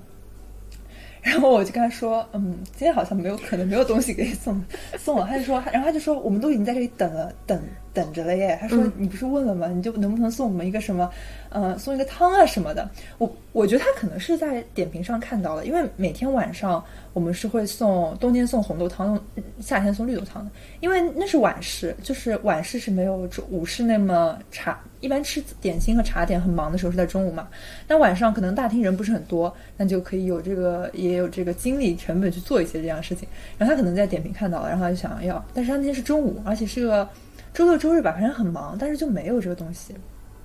[1.25, 4.63] 然后我就跟他说，嗯，今天好像没有可能没有东西给你送
[4.99, 5.25] 送了。
[5.27, 7.59] 他就说，然后他就说，我们都已经在这里等了，等
[7.95, 8.57] 等着了耶。
[8.61, 9.67] 他说，你不是问了吗？
[9.69, 11.09] 你就能不能送我们一个什么，
[11.49, 12.87] 呃，送一个汤啊什么的。
[13.17, 19.19] 我我觉得他可能是在点评上看到了，因为每天晚上我们是会送冬天送红豆汤，
[19.59, 24.77] 夏天送绿豆汤的，因为那是晚市，就是晚市是没有午市那么茶。
[25.01, 27.47] 一般吃点心和茶点很忙的时候是在中午嘛，
[27.87, 33.27] 那晚上可能大厅人不是很多，那就可以有这个也有这个精力成本去做一些这样的事情。
[33.55, 37.07] 然后他可能在点评看到了，然后他就想要，但是他那天是中午，而且是个
[37.55, 39.95] 周六周日吧，反正很忙，但是就没有这个东西。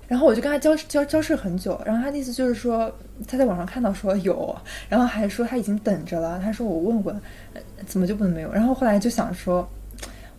[0.07, 2.91] 然后我就跟他交交交涉很久，然后他的意思就是说
[3.27, 4.55] 他在网上看到说有，
[4.89, 7.21] 然后还说他已经等着了，他说我问问，
[7.85, 8.51] 怎么就不能没有？
[8.51, 9.69] 然后后来就想说。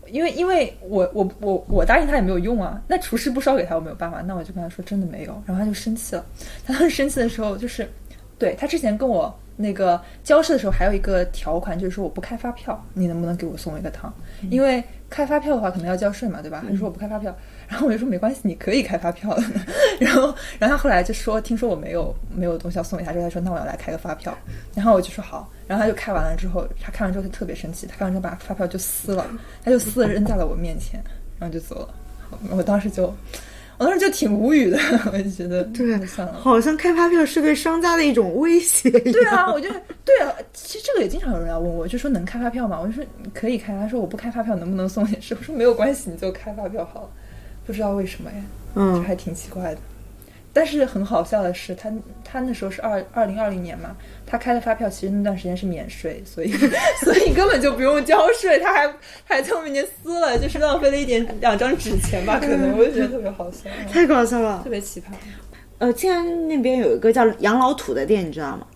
[0.09, 6.27] 因为因为我我我我答应他也没有用啊，那厨师不烧给他我没有办法，那我就跟他说真的没有，然后他就生气了。
[6.67, 7.89] 他当时生气的时候就是，
[8.37, 14.13] 对他之前跟我那个交涉的时候还有一个条款，就是说我不开发票，你能不能给我送一个汤？
[14.51, 16.65] 因为开发票的话可能要交税嘛，对吧？
[16.67, 17.37] 他说我不开发票，
[17.69, 19.43] 然后我就说没关系，你可以开发票的。
[20.01, 24.37] 然后然后他后来就说听说我没有没有东西要送给他之后，他说那我要来开个发票，
[24.75, 25.49] 然后我就说好。
[25.69, 29.27] 然后他就开完了之后，他开完之后他特别生气，他开完之后把发票就撕了，
[29.63, 31.03] 他就撕了扔在了我面前，
[31.39, 31.95] 然后就走了。
[32.51, 33.15] 我当时就，
[33.83, 34.79] 我当时就挺无语的，
[35.13, 35.99] 我就觉得对。
[36.33, 38.89] 好像开发票是对商家的一种威胁。
[38.91, 39.69] 对啊，我就
[40.05, 42.79] 对啊，其实这个也经常有人要问我，就说能开发票吗？
[42.81, 45.35] 我就说可以开，他说我不开发票能不能送点吃？
[45.35, 47.11] 我说没有关系，你就开发票好了。
[47.67, 48.37] 不知道为什么呀，
[48.77, 49.81] 嗯这还挺奇怪的。
[50.53, 51.91] 但是很好笑的是，他
[52.25, 56.53] 他那时候是二二零二零年嘛，他开的发票其实那段时间是免税，所以
[57.03, 58.87] 所以根本就不用交税，他还
[59.27, 64.71] 他还在我面前撕了，就是浪费了一点两张纸钱吧，可能我就觉得特别好笑，太搞笑了特。
[64.71, 65.05] 别奇葩。
[65.79, 68.67] 呃，静安那边有一个叫杨老土的店，你知道吗？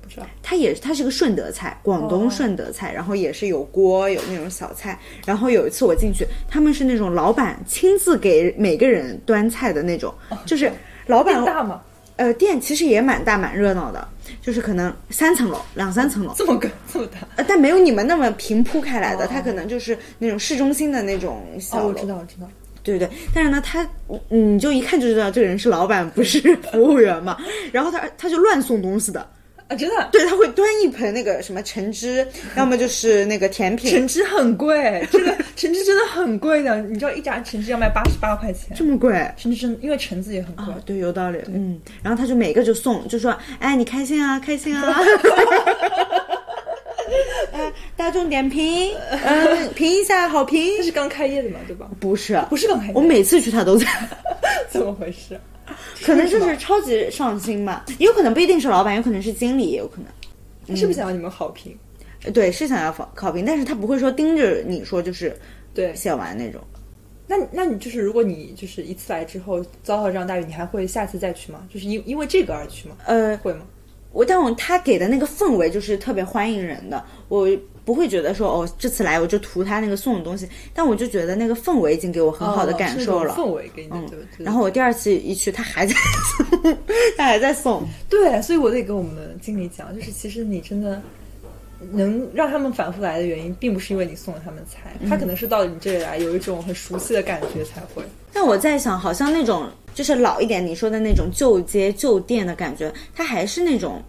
[0.00, 4.96] 不知道它也是，它是个顺德菜，广东顺德菜，然后也是有锅，有那种小菜。
[5.26, 10.14] 然后有一次我进去，他们是那种老板亲自给每个人端菜的那种，
[10.46, 10.70] 就是
[11.06, 11.80] 老板大吗？
[12.16, 14.08] 呃店其实也蛮大蛮热闹的，
[14.40, 17.18] 就是可能三层楼、两三层楼，这么个这么大？
[17.36, 21.88] 呃，但没有你们那么平铺开来的，它可能就是那种市中心的那种小哦，楼。
[21.88, 22.48] 我知道，我知道。
[22.82, 23.86] 对对对，但是呢，他
[24.30, 26.40] 嗯你就一看就知道这个人是老板，不是
[26.72, 27.36] 服务员嘛。
[27.72, 29.28] 然后他他就乱送东西的，
[29.68, 32.26] 啊，真的，对，他会端一盆那个什么橙汁，
[32.56, 39.12] 要么就是那个甜品，橙汁很贵，这个橙汁真的很贵的，你知道一扎橙汁要卖八十八块钱，这么贵？
[39.36, 44.96] 橙汁真因为橙子也很贵，啊，对，有道理，嗯，然后他就每个就送，就说，哎，你开心啊，开心啊。
[47.52, 50.76] 呃， 大众点评， 嗯，评一下，好评。
[50.76, 51.88] 这是刚开业的嘛，对吧？
[51.98, 52.92] 不是，不是刚开业。
[52.94, 53.86] 我每次去他都在，
[54.70, 55.40] 怎么回事？
[56.04, 60.06] 可能就是超级上心吧，也有可能不一定是老板，有可能是经理，也有可能。
[60.68, 61.76] 他是不是想要你们好评？
[62.32, 65.36] 对，是想要好好评，但是他不会说盯着你说就是
[65.72, 66.60] 对写完那种。
[67.28, 71.66] 那那你就是如果你就是一次来之后遭到这样待遇，你还会下次再去吗？
[71.72, 72.96] 就是因因为这个而去吗？
[73.04, 73.62] 呃，会吗？
[74.16, 77.46] 我但我他给的那个氛围就是特别欢迎人的，我
[77.84, 83.34] 不会觉得说哦这次来我就图他那个送的东西，但我就觉得那个氛围已经给我很好的感受了。
[83.34, 83.90] 氛围给你。
[84.38, 85.94] 然后我第二次一去，他还在
[86.38, 86.76] 送，
[87.18, 87.86] 他还在送。
[88.08, 91.02] 对，所以我得跟我们的经理讲，就是其实你真的
[91.92, 98.02] 能让他们反复来的原因，并不是因为你送了他们菜，他可能是到你这里来有一种很熟悉的感觉才会。
[98.32, 104.02] 但我在想，好像那种就是老一点，你说的那种旧街旧店的感觉，他还是那种，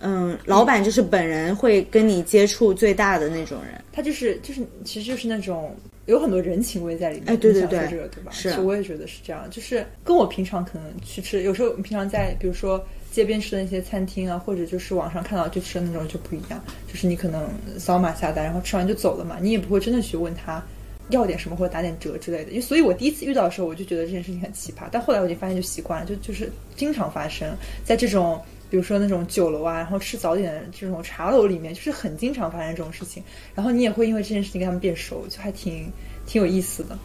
[0.00, 3.82] 嗯，老板就是本人会跟你接触最大的那种人。
[3.92, 7.28] 他就是就是，其实就是那种有很多人情味在里面。
[7.28, 8.30] 哎，对对对，这个对吧？
[8.32, 9.46] 是，我也觉得是这样。
[9.50, 16.60] 就是跟我平常可能去吃，有时候我们平常在比如说街边吃的那些餐厅啊，或者就是网上看到就吃的那种就不一样。
[16.88, 17.48] 就是你可能
[17.78, 20.60] 扫码下单，然后吃完就走了嘛，你也不会真的去问他。
[21.08, 24.86] 要点什么或者打点折之类的，因所以我第一次遇到的时候，我就觉得这件事情很奇葩。
[24.90, 33.22] 但后来我就发现就习惯了，就就是经常发生在这种，比如说那种酒楼啊，然后吃早点的这种茶楼里面，就是很经常发生这种事情。
[33.54, 35.90] 然后你也会因为这件事情跟他们变熟，就还挺
[36.24, 36.96] 挺有意思的。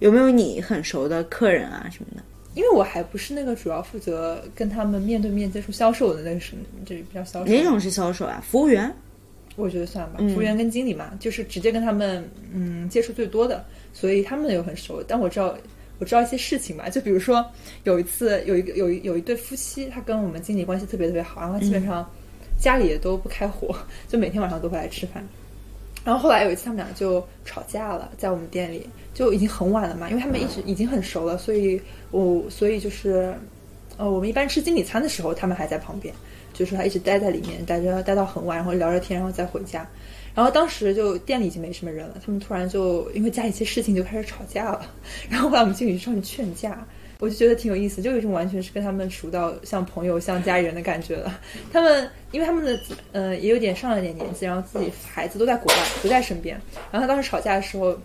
[0.00, 2.22] 有没有你很熟的客人啊什么的？
[2.54, 7.52] 因为我还不是那个主要负责跟他们面对面接触销售的那个什么，就是比较销售。
[7.52, 8.42] 哪种是销售啊？
[8.48, 8.92] 服务员？
[9.56, 15.00] 我觉得算吧，服务员跟经理嘛，就是直接跟他们嗯接触最多的，所以他们又很熟。
[15.06, 15.56] 但我知道
[16.00, 17.44] 我知道一些事情吧，就比如说
[17.84, 22.04] 有一次有一个有一有一对夫妻，他跟我们经理关系特别特别好，然后基本上
[22.58, 23.76] 家里也都不开火，
[24.08, 25.24] 就每天晚上都会来吃饭。
[26.04, 33.34] 然后后来有一次他们俩就吵架了，在我们店里就已经很晚了嘛，因为他们一直已经很熟了，所以我所以就是
[33.96, 36.14] 呃我们一般吃经理餐的时候，他们还在旁边。
[36.52, 39.84] 就是他一直待在里面，待着待到很晚，然后聊着天，然后再回家。
[40.36, 44.88] 然后当时就店里已经没什么人了，他们突然就因为家里一些事情就开始吵架了。
[45.28, 46.86] 然后后来我们经理就上去劝架，
[47.18, 51.40] 我就觉得挺有意思，就有一种完全是跟他们熟到像朋友、像家人的感觉了。
[51.72, 52.78] 他们因为他们的
[53.12, 56.60] 呃也有点上了点年纪，然后自己孩子都在国外，不在身边。
[56.90, 57.98] 然后他当时吵架的时候。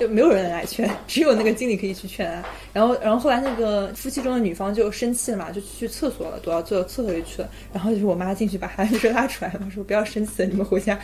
[0.00, 2.42] 就没有人来劝， 只有那个经理可以去劝啊。
[2.72, 7.50] 然后，然后后来那个夫妻中的女方就生气了嘛，就去厕所了，躲到厕厕所里去了。
[7.74, 10.98] 然后就是我妈进去把孩子 拉出来了，说不要生气了，你们回家，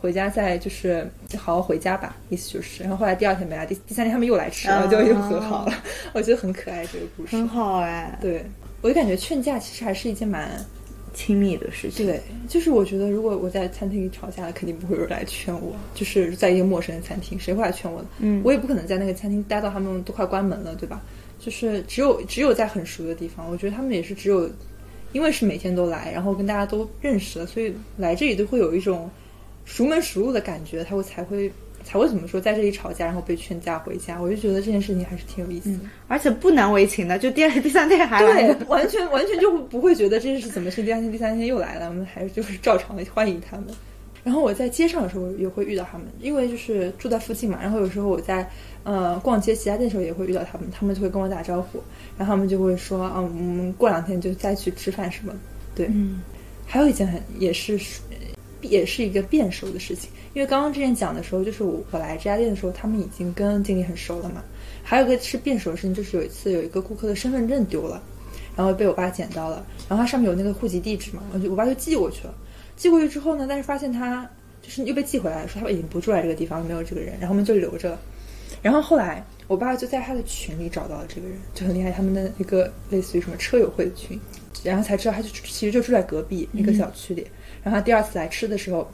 [0.00, 2.82] 回家再就是好好回家吧，意思就是。
[2.82, 5.72] 然后后来第二天没来，第第三天他们又来吃了，就又和好了。
[6.12, 8.18] 我觉得很可爱这个故事，很好哎。
[8.20, 8.44] 对，
[8.82, 10.50] 我就感觉劝架其实还是一件蛮。
[11.16, 15.72] 亲密的事情，对，就是我觉得如果我在餐厅里吵架了，肯定不会有人来劝我。
[15.94, 18.08] 就是在一个陌生的餐厅，谁会来劝我呢？
[18.18, 21.00] 嗯，我也不可能在那个餐厅待到他们都快关门了，对吧？
[21.38, 24.50] 就是只有只有在很熟的地方，我觉得他们也是只有，
[25.12, 29.08] 因为是每天都来，然后跟大家都认识了，所以来这里都会有一种
[29.64, 31.50] 熟门熟路的感觉，他会才会。
[31.86, 37.18] 才会怎么说，在这里吵架，然后被劝架回家，我就觉得这件事情还是挺有意思的，而且不难为情的。
[37.18, 43.66] 就第二天、第三天还来，对，完全完全就不会觉得这件事怎么是第二天、第三天又来了，我们还是就是照常的欢迎他们。
[44.22, 47.58] 然后我在街上的时候也会遇到他们，因为就是住在附近嘛。
[47.60, 48.48] 然后有时候我在
[48.82, 51.82] 呃逛街其他店的时候也会遇到他们，他们就会跟我打招呼，
[52.16, 55.34] 然后他们就会说啊，我们过两天就再去吃饭什么。
[55.74, 56.22] 对，嗯，
[56.64, 57.78] 还有一件很也是
[58.64, 60.10] 也是一个变熟的事情。
[60.32, 64.42] 因为刚刚之前讲的时候，就是我我来这家店的时候，他们已经跟经理很熟了嘛。
[64.82, 68.02] 还有一个是变熟的事情，就是有一次有一个顾客的身份证丢了，
[68.56, 72.34] 然后被我爸捡到了，然后他上面有那个户籍地址嘛，我就我爸就寄过去了。
[72.76, 74.28] 寄过去之后呢，但是发现他
[74.60, 77.98] 就是又被寄回来，说他已经不住在这个地方，没有这个人，然后我们就留着了。
[78.60, 84.18] 然后后来我爸就在他的群里找到了这个人，就很厉害，他们的一个类似于什么车友会的群，
[84.62, 87.26] 然后才知道他就其实就住在隔壁一个小区里。
[87.64, 88.88] 然后他第二次来吃的时候。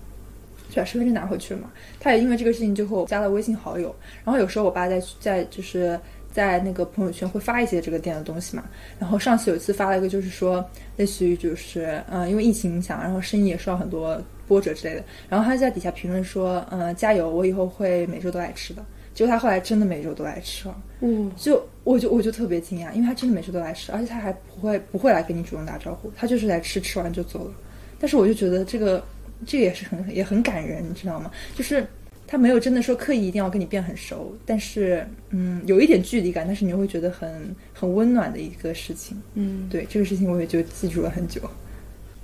[0.73, 1.69] 就把身份证拿回去了嘛。
[1.99, 3.93] 他也因为这个事情就和我加了微信好友。
[4.25, 5.99] 然后有时候我爸在在就是
[6.33, 8.63] 在那个朋友圈会发一些这个店的东西嘛。
[8.97, 10.65] 然后上次有一次发了一个，就是说
[10.97, 15.03] 类似于就是嗯，因为疫情影响，然后生意也受到很多波折之类的。
[15.29, 18.81] 然后他在底下评论说，嗯，加油，我以后会每周都来吃的。
[19.13, 20.83] 结果他后来真的每周都来吃了。
[21.01, 27.53] 嗯，就我就我就特别惊讶，因为他真的每周都来吃，而且他还不会不会来跟你主动打招呼，他就是来吃，吃完就走了。
[28.01, 29.05] 但是我就觉得这个
[29.47, 31.31] 这个也是很也很感人，你知道吗？
[31.55, 31.87] 就是
[32.27, 39.21] 他没有真的说刻意一定要跟你变很熟，但是嗯，有一点距离感，但是你会觉得很很温暖的一个事情。
[39.35, 41.41] 嗯，对这个事情我也就记住了很久。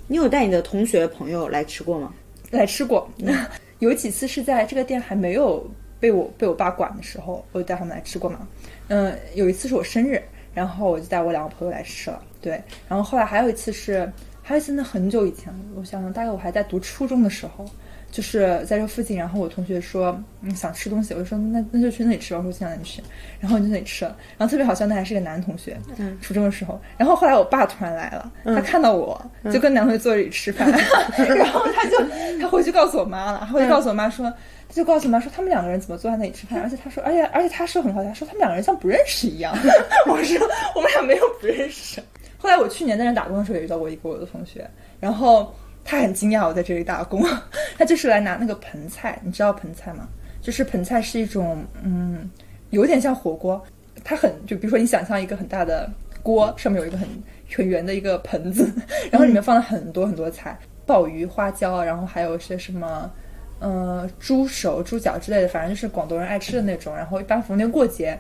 [0.09, 2.15] 你有带你的同学朋友来吃过吗？
[2.53, 3.11] 来吃过，
[3.81, 5.69] 有几次是在这个店还没有
[5.99, 8.47] 被我被我爸管的时候，我就带他们来吃过嘛。
[8.87, 10.23] 嗯，有一次是我生日，
[10.55, 12.23] 然后我就带我两个朋友来吃了。
[12.41, 12.53] 对，
[12.89, 14.09] 然后后来还有一次是，
[14.49, 17.69] 还有一次那很久以前，我想想，大概我还在读初中的时候，
[18.13, 23.03] 就是在这附近，然后我同学说嗯想吃东西，我就说那那就去那里吃吧，我说现在你吃，
[23.41, 29.21] 然后我就那里吃了，然后特别好笑，那还是个男同学，嗯初中的时候，然后后来我爸突然来了，他看到我
[29.53, 30.71] 就跟男同学坐这里吃饭，
[31.19, 31.97] 然后他就
[32.41, 34.33] 他回去告诉我妈了，他回去告诉我妈说。
[34.69, 39.57] 他就告诉我妈说，他们两个人怎么坐在那里吃饭，而且他说，而且而且他说很好笑，说他们两个人像不认识一样。
[40.11, 40.37] 我说
[40.75, 42.03] 我们俩没有不认识。
[42.47, 44.71] 后来我去年在那打工的时候也遇到过一个我的同学，
[45.01, 45.53] 然后
[45.85, 47.21] 他很惊讶我在这里打工，
[47.77, 50.07] 他就是来拿那个盆菜，你知道盆菜吗？
[50.41, 52.31] 就是盆菜是一种嗯，
[52.71, 53.61] 有点像火锅，
[54.05, 55.91] 它很就比如说你想象一个很大的
[56.23, 57.09] 锅，上面有一个很
[57.53, 58.73] 很圆的一个盆子，
[59.11, 63.11] 然后里面放了很多很多菜，鲍鱼、花椒，然后还有一些什么。
[63.59, 66.95] 呃，猪手、猪脚之类的，反正就是广东人爱吃的那种。
[66.95, 68.15] 然后一般逢年过节，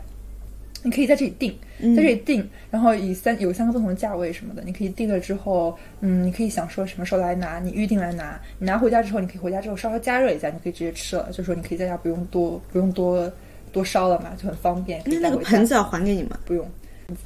[0.87, 1.51] 你可以在这里订，
[1.97, 13.30] 在这里订，然后以三有三个不同的价位什么的，你可以订了之后，嗯，你可以想说什么时候来拿，你预定来拿，你拿回家之后，你可以回家之后稍稍加热一下，你可以直接吃了，就说你可以在家不用多不用多
[13.72, 15.03] 多烧了嘛，就很方便。
[15.05, 16.64] 那那个盆子要还给你们，不用，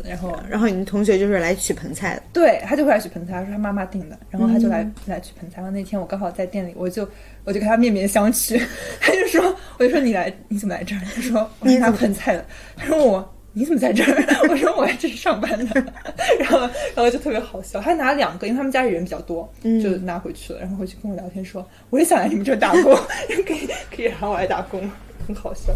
[0.03, 2.23] 然后然后你同学就是来取盆菜的。
[2.33, 5.57] 对他就会来取盆菜，他说他妈妈订的，然后他就来、来取盆菜。
[5.59, 7.07] 然后那天我刚好在店里，我就
[7.45, 8.59] 我就跟他面面相觑，
[9.01, 11.03] 他就说，我就说你来你怎么来这儿？
[11.15, 12.45] 他说我是拿盆菜的。
[12.77, 14.25] 他说我你怎么在这儿？
[14.49, 15.85] 我说我来这里上班的。
[16.39, 19.51] 然后然后就特别好笑，他拿了两个，因为他们家里人比较多，
[19.83, 20.61] 就拿回去了。
[20.61, 22.95] 然后回去跟我聊天说，我也想来你们这儿打工，
[23.47, 24.81] 可以可以喊我来打工，
[25.27, 25.73] 很好笑。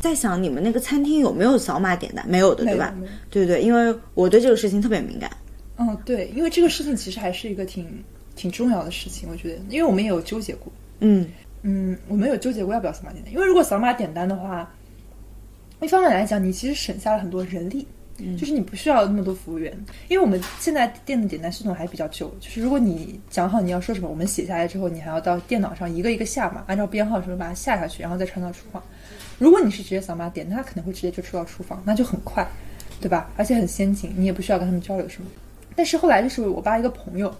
[0.00, 2.24] 在想你们那个餐厅有没有扫码点单？
[2.28, 2.94] 没有的，对吧？
[3.30, 5.30] 对对，因为我对这个事情特别敏感。
[5.78, 7.86] 嗯，对，因为这个事情其实还是一个挺
[8.34, 10.72] 挺重要的事情，我觉得，因为我们也有纠结过。
[11.00, 11.26] 嗯
[11.62, 14.70] 嗯，我们有纠结过要不要扫码点单，因为如果扫码点单的话，
[15.80, 17.86] 一方面来讲，你其实省下了很多人力，
[18.38, 19.72] 就是你不需要那么多服务员，
[20.08, 28.82] 因为我们现在店的点单系统还比较旧，就是如果你讲好你要说什么，我们写下来之后，你还要到电脑上一个一个下嘛，按照编号什么把它下下去，然后再传到厨房。
[29.38, 32.46] 如果你是直接扫码点，那它可能会直接就出到厨房，那就很快，
[33.00, 33.30] 对吧？
[33.36, 35.28] 而且很先进，你也不需要跟他们交流什么。
[35.74, 37.34] 但是后来就是我爸一个朋友，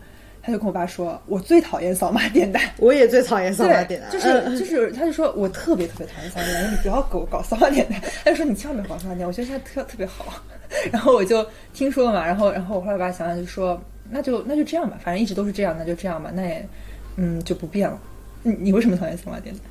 [0.47, 2.63] 他就跟我爸说，我最讨厌扫码点单。
[2.79, 8.01] 我也最讨厌扫码点单，就是嗯就是，他就说我特别特别讨厌扫码点单，你不要给我搞扫码点单。
[8.25, 10.41] 他就说你千万别搞扫码点单，我觉得现在特特别好。
[10.93, 11.45] 然后我就
[11.75, 16.69] 听说了嘛，然后然后我后来爸想想就说，那就那就这样吧，反正一直都是这样，那就这样吧，那也
[17.17, 18.01] 嗯就不变了。
[18.45, 19.65] 你你为什么讨厌扫码点单？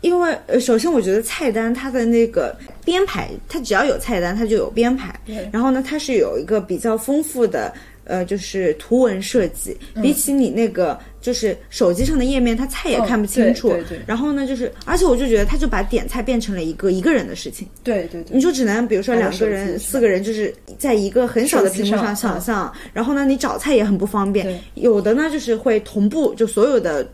[0.00, 2.56] 因为呃，首先我觉得菜单它的那个
[2.86, 5.14] 编排，它只要有菜单，它就有编排。
[5.52, 7.70] 然后呢，它是有一个比较丰富的
[8.10, 13.68] 呃，就是图文设计，嗯比起你那个就是手机上的页面，它菜也哦看不清楚。
[13.68, 17.68] 对对对然后呢，就是而且我就觉得，他就把点菜变成了一个一个人的事情。
[17.84, 24.60] 对对对你，就只能比如说两个人、四个人，就是在一个很小的屏幕上想象，然后呢，你找菜也很不方便。
[24.74, 27.08] 有的呢就是会同步，就所有的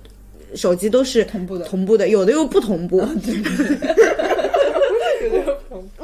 [0.55, 3.07] 手机都是同步的同步的，有的又不同步。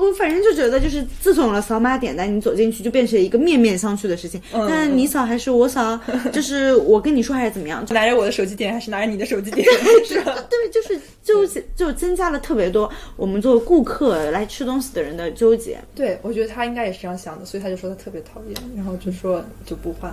[0.02, 4.40] 我反正就觉得，就是自从有了扫码点单，你走进去就变成一个面面相觑的事情。
[4.52, 5.98] 嗯但你扫还是我扫，
[6.32, 7.84] 就是我跟你说还是怎么样？
[7.86, 9.66] 就拿着我的手机点还是拿着你的手机点？
[10.06, 10.34] 是吧？
[10.50, 15.78] 对，就是纠结就增加了特别多我们作为顾客来吃东西的人的纠结。
[15.94, 20.12] 对，我觉得他应该也是这样想的，所以他就说他特别讨厌，然后就说就不换。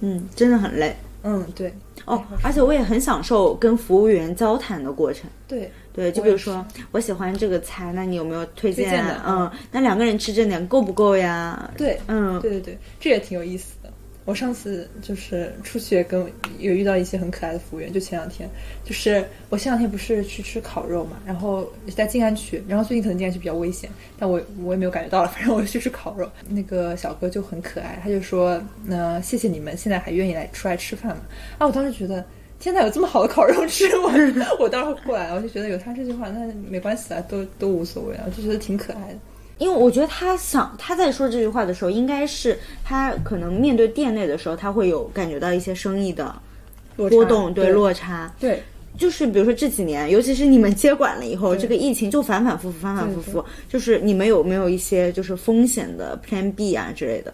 [0.00, 0.94] 嗯，真的很累。
[1.28, 1.74] 嗯，对，
[2.04, 5.28] 哦，而且我也很享受跟服务员交谈的过程。
[5.48, 8.84] 对，对，就比如说我喜欢这个菜，那你有没有推荐？
[8.88, 11.68] 推荐的嗯，那两个人吃这点够不够呀？
[11.76, 13.75] 对，嗯，对对对，这也挺有意思的。
[14.26, 16.20] 我上次就是出去跟
[16.58, 18.46] 有遇到一些很可爱的服务员，就前两天，
[18.84, 31.22] 就是我前两天不是去吃烤肉嘛，然后在静安区，然后最近可能静安区比较危险，但我我也没有感觉到了，反正我去吃烤肉，那个小哥就很可爱，他就说，那、谢谢你们现在还愿意来出来吃饭嘛，
[31.58, 32.22] 啊，我当时觉得。
[32.58, 34.10] 天呐，有这么好的烤肉吃，我
[34.58, 39.18] 我当时过来，我就觉得有他这句话，那没关系啊，都都无所谓啊，我就觉得挺可爱的。
[39.58, 46.34] 因为我觉得他想他在说这句话的时候，应该是他可能面对店内的时候，他会有感觉到一些生意的
[46.96, 48.32] 波动，对落差。
[48.38, 48.62] 对
[48.98, 53.44] 就是比如说这几年，尤其是你们接管了以后，这个疫情就反反复复，反反复复。
[53.68, 57.32] 就是你们有没有一些就是风险的 Plan B 啊之类的？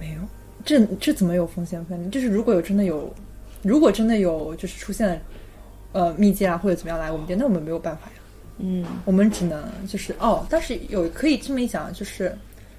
[0.00, 0.20] 没有，
[0.64, 2.08] 这这怎么有风险分离？
[2.10, 3.14] 就是如果有真的有
[3.62, 5.16] 如果真的有就是出现了
[5.92, 8.20] 呃密接啊或者怎么样来我们店，那我们没有办法呀。
[8.58, 12.32] 嗯，我们只能就是哦，但是有可以这么一讲，就是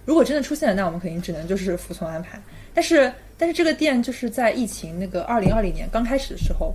[0.06, 2.42] 如果真的出现了，那我们肯定只能就是服从安排。
[2.74, 6.74] 但是但是这个店就是在疫情那个二零二零年刚开始的时候，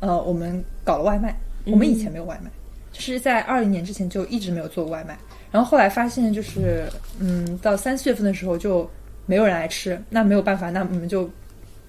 [0.00, 1.34] 呃，我们搞了外卖，
[1.64, 2.50] 我们以前没有外卖，
[2.92, 5.18] 就是在二零年之前就一直没有做过外卖。
[5.50, 6.84] 然后后来发现就是
[7.18, 8.88] 嗯，到三四月份的时候就
[9.24, 11.24] 没有人来吃，那没有办法，那我们就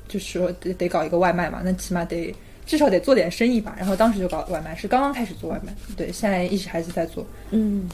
[0.08, 2.34] 就是说得得搞一个外卖嘛，那起码得。
[2.66, 7.26] 至少得做点生意吧，然后当时就搞外卖，是刚刚开始做外卖，对，现在一直还是在做。
[7.52, 7.90] 嗯，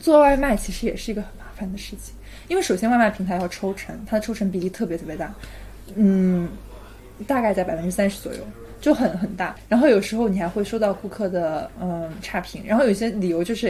[0.00, 2.14] 做外卖其实也是一个很麻烦的事情，
[2.48, 5.32] 因为首先外卖平台要抽成，它的抽成比例特别特别大，
[5.94, 6.48] 嗯，
[7.26, 8.38] 大概在百分之三十左右，
[8.80, 9.54] 就很很大。
[9.68, 13.68] 然后有时候你还会收到顾客的嗯差评，然后有些理由就是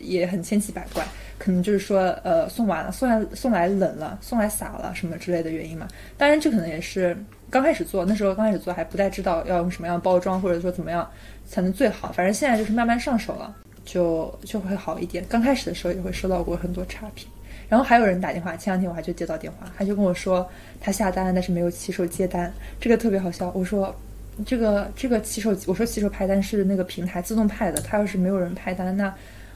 [0.00, 1.04] 也也很千奇百怪，
[1.38, 5.88] 可能就是说呃送晚了，送来送来冷了，送来洒了什么之类的原因嘛。
[6.16, 7.16] 当然这可能也是。
[7.56, 11.08] 刚开始做，那时候刚开始做还不太知道要用什么样包装，或者说怎么样
[11.46, 12.12] 才能最好。
[12.12, 15.24] 反正现在就是慢慢上手了，就就会好一点。
[15.26, 17.26] 刚开始的时候也会收到过很多差评，
[17.66, 20.46] 然后还有人打电话，前两天我还就接到电话，他就跟我说
[20.82, 23.50] 他下单，但是没有骑手接单，这个特别好笑。
[23.54, 23.94] 我说
[24.44, 29.10] 这个这个骑手，我说骑手派单是那个平台自动派的，他要是没有人派单，那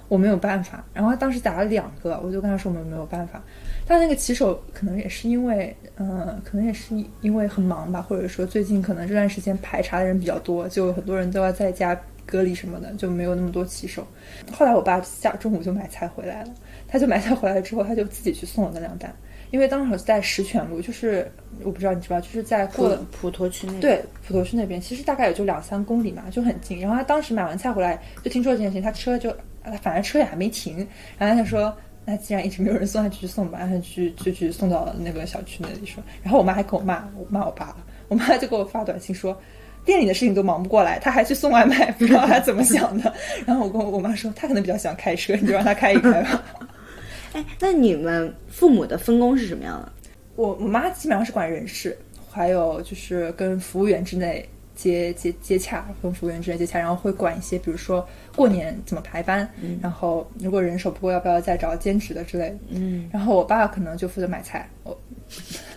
[0.09, 0.83] 我没有办法。
[0.95, 3.43] 然后他当时打了两个，我就跟他说我们没有办法。
[3.91, 14.07] 但那个骑手可能也是因为，嗯，可能也是因为很忙吧，或者说最近可能这段时间排查的人比较多，就很多人都要在家隔离什么的，就没有那么多骑手。
[14.53, 16.55] 后来我爸下中午就买菜回来了，
[16.87, 19.13] 他就买菜回来之后，他就自己去送了那辆单，
[19.51, 21.29] 因为当时在石泉路，就是
[21.65, 26.79] 我不知道你知不知道，就是在过普陀区那对普陀区那边，其实大概也就两三公里嘛，就很近。
[26.79, 29.35] 然后他当时买完菜回来，就听说这件事情，他车就
[29.83, 30.87] 反正车也还没停，
[31.19, 31.77] 然后他就说。
[32.11, 36.03] 那既然一直没有人送，他就去送吧，然后去就去送到那个小区那里说。
[36.25, 37.77] 然后我妈还跟我骂，我骂我爸了。
[38.09, 39.41] 我妈就给我发短信说，
[39.85, 43.15] 店里的事情都忙不过来，他还去送外卖，不知道他怎么想的。
[43.47, 46.43] 然后我跟我妈说，他可能比较喜欢开车，你就让他开一开吧。
[47.33, 49.93] 哎，那你们父母的分工是什么样的？
[50.35, 51.97] 我我妈基本上是管人事，
[52.29, 54.45] 还有就是跟服务员之内。
[54.81, 59.47] 接接接洽，跟服务员之间接洽，然后会管一些，比如说过年怎么排班，
[59.83, 62.57] 然后如果人手不够，要不要再找兼职的之类的。
[62.71, 64.99] 嗯，然后我爸可能就负责买菜，我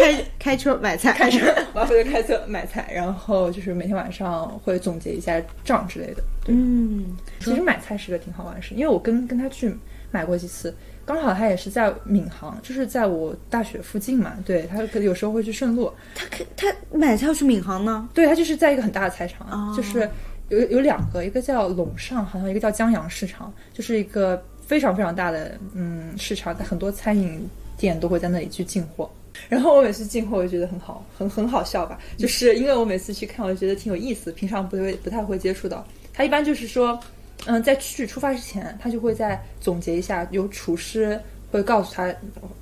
[0.00, 6.22] 开开车买菜，开车，我爸负责开车买菜，然后就是每天晚上会总结一下账之类的。
[6.46, 9.76] 嗯，其实买菜是个挺好玩的事，因为我跟跟他去
[10.10, 10.74] 买过几次。
[11.06, 14.34] 刚好他也是在闵行，就是在我大学附近嘛。
[14.44, 15.90] 对他可有时候会去顺路。
[16.16, 18.08] 他可他买菜要去闵行呢？
[18.12, 20.10] 对他就是在一个很大的菜场，就是
[20.48, 27.48] 有有两个，一个叫陇上，好像一个叫江阳市场，就是一个非常非常大的嗯市场，很多餐饮
[27.78, 29.08] 店都会在那里去进货。
[29.48, 31.96] 然后我每次进货，我就觉得很好，很很好笑吧？
[32.16, 35.86] 就是因为我每次去看，我就觉得挺有意思，平常不会不太会接触到。
[36.12, 36.98] 他一般就是说。
[37.44, 41.20] 嗯，在去出发之前，他就会在总结一下，有厨师
[41.52, 42.12] 会告诉他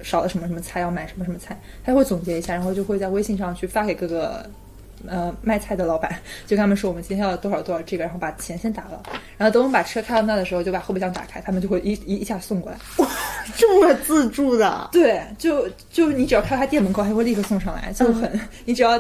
[0.03, 4.49] 少了什么什么菜，要买什么什么菜，他会总结一下，然后就会在微信上去发给各个
[5.07, 6.11] 呃卖菜的老板，
[6.47, 9.03] 就跟他们说我们今天要多少多少这个，然后把钱先打了，
[9.39, 12.79] 然后等我们把车开到那的时候，就把后备箱打开，他们就会一一一下送过来。
[12.99, 13.09] 哇，
[13.57, 14.89] 这么自助的？
[14.93, 18.99] 对，就就你只要开他店门口，他会立刻送上来，就很， 你只要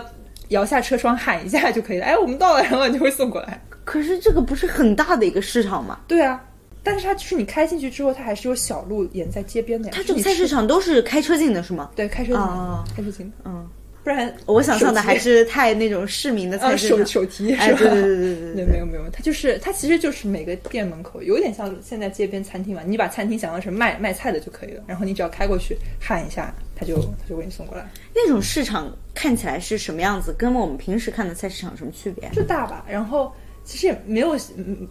[0.48, 3.60] 摇下车窗喊一下就可以了，哎，我们到了，然后就会送过来。
[3.84, 6.00] 可是这个不是很大的一个市场吗？
[6.08, 6.42] 对啊，
[6.82, 9.92] 但是它就是你开进去之后，它还是有小路沿在街边的呀。
[9.94, 11.90] 它这个菜市场都是开车进的是吗？
[11.94, 13.32] 对，开车进的，开车进的。
[13.44, 13.68] 嗯，
[14.02, 16.98] 不然我想象的还是太那种市民的菜市场。
[16.98, 27.86] 手手提哎，对对对对对， 没有没有，它就是它其实就是每个店门口有点像现在街边餐厅嘛，你把餐厅想象成卖卖菜的就可以了，然后你只要开过去喊一下，他就他就给你送过来。
[28.14, 30.34] 那种市场看起来是什么样子？
[30.36, 32.28] 跟我们平时看的菜市场有什么区别？
[32.32, 33.32] 就大吧，然后。
[33.66, 34.36] 其实也没有，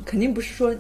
[0.04, 0.76] 肯定不是说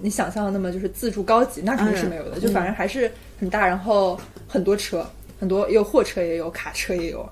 [0.00, 2.40] 你想象的那么就是自助高级，那肯定是没有的。
[2.40, 3.08] 就反正还是
[3.38, 5.08] 很大，然后很多车，
[5.38, 7.24] 很多有货车也有，卡车也有。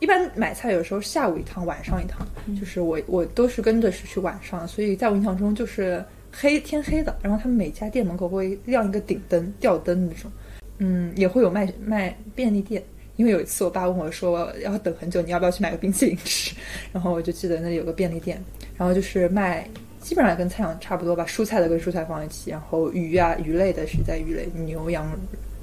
[0.00, 2.28] 一般买菜有时候下午一趟，晚上一趟，
[2.60, 7.16] 就是我我都是跟着是去晚上，所以在我印象中就是黑天黑的。
[7.22, 10.30] 然后他们每家店门口会亮一个顶灯、吊灯那种，
[10.76, 12.84] 嗯，也会有卖卖便利店。
[13.18, 16.54] 因为有一次我爸问我说要等很久，你要不要去买个冰淇淋吃？
[16.92, 18.40] 然后我就记得那里有个便利店。
[18.76, 19.68] 然后就是卖，
[20.00, 25.04] 基本上跟菜场差不多吧，蔬菜的跟蔬菜放一起，然后鱼啊鱼类的是在鱼类，牛羊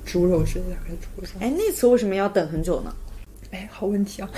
[0.05, 1.27] 猪肉之类的还是猪肉。
[1.39, 2.93] 哎，那次为什么要等很久呢？
[3.51, 4.29] 哎，好问题啊，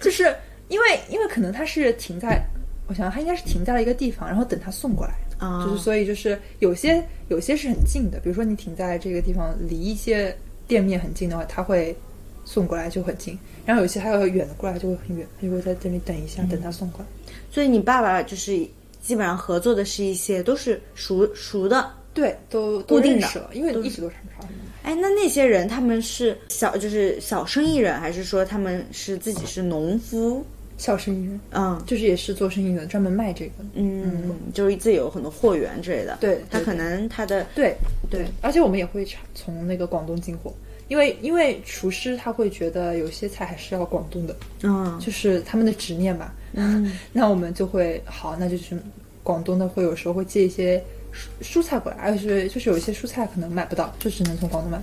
[0.00, 0.34] 就是
[0.68, 2.42] 因为因为可能它是停在，
[2.86, 10.34] 我想它应该是停在了一个地方，然后等它送过来啊，就是所以就是有些有些是很近的，比如说你停在这个地方离一些
[10.66, 11.94] 店面很近的话，它会
[12.48, 17.06] 送过来就很近，然后有些还有远的过来就会很远，他就会在这里等一下，等他送过来。
[17.50, 18.56] 所以你爸爸就是
[19.02, 21.92] 基本上合作的是一些都是熟熟的。
[22.14, 24.16] 对，都固定的因为一直都是。
[24.82, 30.42] 哎，那那些人他们是小就是小生意人，还是说他们是自己是农夫？
[30.78, 33.52] 小生意人，嗯就是也是做生意的，专门卖这个。
[33.74, 36.16] 嗯，就是自己有很多货源之类的。
[36.20, 37.76] 对对他可能他的对
[38.08, 40.54] 对，而且我们也会从从那个广东进货，
[40.88, 46.34] 因为因为厨师他会觉得有些菜还是要广东的，嗯就是他们的执念吧。
[46.54, 48.76] 嗯 那我们就会好，那就是
[49.22, 50.82] 广东的会有时候会借一些
[51.42, 54.80] 蔬蔬菜过来，而且是就是有一些蔬菜可能买不到，就只能从广东买，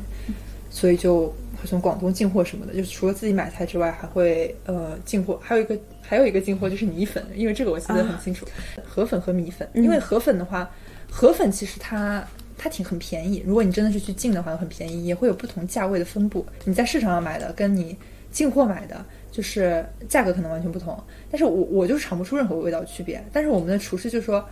[0.70, 1.26] 所以就
[1.60, 2.74] 会从广东进货什么的。
[2.74, 8.46] 就是除了自己买菜之外，还会呃进货，还有一个还有一个进货就是米粉，因为这个我记得很清楚，
[8.86, 9.68] 河粉和米粉。
[9.74, 10.70] 因为河粉的话，
[11.10, 12.24] 河粉其实它。
[12.58, 16.46] 它挺很便宜，如果你真的是去进的话，很便宜，也会有不同价位的分布。
[16.64, 17.96] 你在市场上买的，跟你
[18.32, 20.98] 进货买的，就是价格可能完全不同。
[21.30, 23.24] 但是我我就是尝不出任何味道区别。
[23.32, 24.44] 但是我们的厨师就说，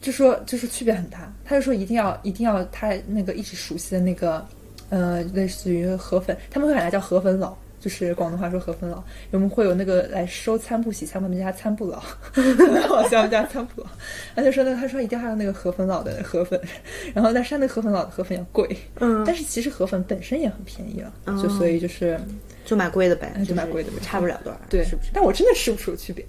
[0.00, 1.32] 就说就是区别很大。
[1.44, 4.46] 他就说一定要一定要他那个一直熟悉的那个，
[4.90, 7.56] 呃，类似于河粉，他们会把它叫河粉佬。
[7.78, 12.02] 就是广东话说河粉佬，我们会有那个来收餐布洗餐，我们家餐布佬，
[12.88, 13.86] 好像家餐布佬。
[14.34, 16.60] 他就说呢，他说一定要那个河粉佬的河粉，
[17.14, 22.18] 然后但是他那个河粉佬的河粉要贵，嗯但是其实河粉本身也很便宜了，哦就所以就是
[22.64, 25.10] 就买贵的呗，就买贵的呗差不了多少，对，是不是？
[25.12, 26.24] 但我真的吃不出区别。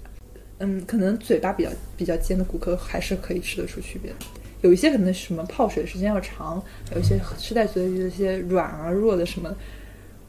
[0.60, 4.16] 嗯，可能嘴巴比较比较尖的顾客还是可以吃得出区别的。
[4.60, 6.60] 有一些可能什么泡水时间要长，
[6.92, 9.54] 有一些吃在嘴里的一些软啊弱的什么，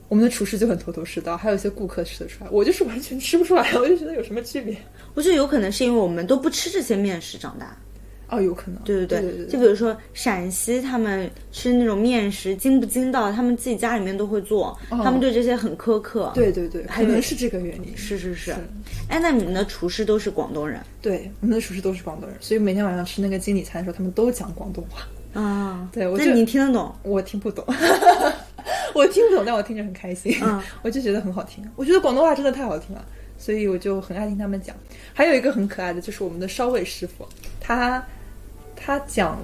[0.09, 1.37] 我们的厨师就很头头是道。
[1.37, 4.75] 还有一些顾客吃得出来，我就是完全吃不出来， 我就觉得有什么区别。
[5.13, 7.77] 我觉得有可能是因为我们都不吃这些面食长大。
[8.31, 16.31] 哦，有可能，对对对对，就比如说陕西，他们吃那种面食精不精到，他们自己家里面都会做，他们对这些很苛刻。
[16.35, 17.97] 对对对，可能是这个原因。
[17.97, 18.55] 是是是是。
[19.07, 25.41] 哎，那你们的厨师都是广东人对，我们的厨师都是广东人，所以每天晚上吃那个经理餐的时候，他们都讲广东话。
[25.41, 25.89] 啊？
[25.91, 26.93] 对我那你听得懂？
[27.01, 27.65] 我听不懂，
[28.95, 31.63] 我听不懂，但我听着很开心，嗯 我就觉得很好听。
[31.75, 33.05] 我觉得广东话真的太好听了，
[33.37, 34.75] 所以我就很爱听他们讲。
[35.13, 37.27] 还有一个很可爱的，就是我们的烧味师傅，
[37.59, 38.03] 他
[38.75, 39.39] 他讲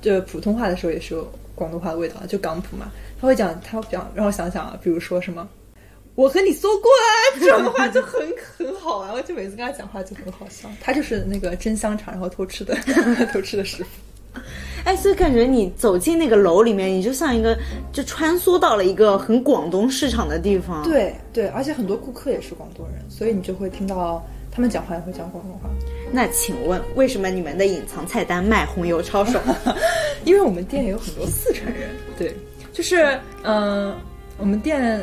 [0.00, 2.90] 这普通话的时候也是有广东话的味道，就港普嘛，
[3.20, 5.48] 他会讲，他会讲，让我想想啊，比如说什么。
[6.16, 8.20] 我和你说过啊，这种话就很
[8.58, 10.68] 很好玩， 我就每次跟他讲话就很好笑。
[10.80, 12.74] 他就是那个蒸香肠然后偷吃的
[13.32, 13.90] 偷吃的师傅。
[14.84, 17.56] 哎，所以感觉你走进那个楼里面，你就像一个
[17.92, 25.68] 就穿梭到了一个很广东市场的地方。，对对，而且很多顾客也是广东人，所以你就会听到他们讲话也会讲广东话。
[26.12, 29.38] 那请问为什么你们的隐藏菜单卖红油抄手？
[30.24, 32.34] 因为我们店也有很多四川人，对，
[32.72, 33.04] 就是
[33.42, 33.96] 嗯、呃
[34.38, 34.98] 我们店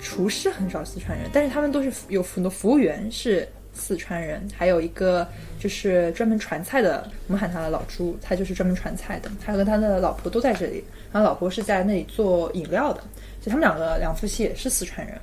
[0.00, 5.28] 厨师很少四川人，但是他们都是有很多服务员是四川人，还有一个
[5.62, 10.82] 就是专门传菜的，我们喊他的老朱，他就是专门传菜的，他和他的老婆都在这里，
[11.12, 13.00] 然后老婆是在那里做饮料的，
[13.40, 15.16] 所以他们两个两夫妻也是四川人，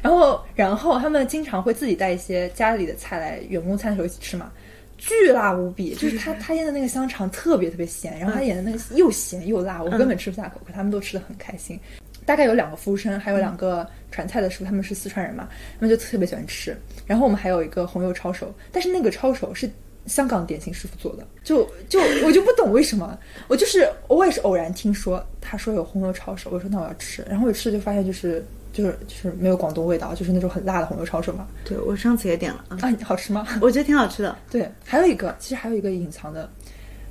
[0.00, 4.50] 然后然后他们经常会自己带一些家里的菜来员工餐的时候一起吃嘛。
[4.96, 11.78] 巨辣无比，就是他他腌的那个香肠特别特别咸，然后他腌的那个又咸又辣，我根本吃不下口，可他们都吃的很开心。
[12.24, 15.48] 大概有两个服务生，还有两个传菜的师傅，他们是四川人嘛，
[15.80, 16.76] 他们就特别喜欢吃。
[17.04, 19.68] 然后我们还有一个红油抄手，但是那个抄手是
[20.06, 31.46] 香港点心师傅做的，就就我就不懂为什么，我就是我也是偶然听说他说有红油抄手，我说那我要吃，然后我吃就发现就是就是就是没有广东味道，就是那种很辣的红油抄手嘛。
[31.64, 33.46] 对我上次也点了，啊，啊，好吃吗？
[33.60, 34.36] 我觉得挺好吃的。
[34.50, 36.50] 对，还有一个，其实还有一个隐藏的，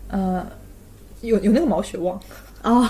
[0.10, 0.46] 呃，
[1.22, 2.20] 有有那个毛血旺，
[2.64, 2.90] 哦，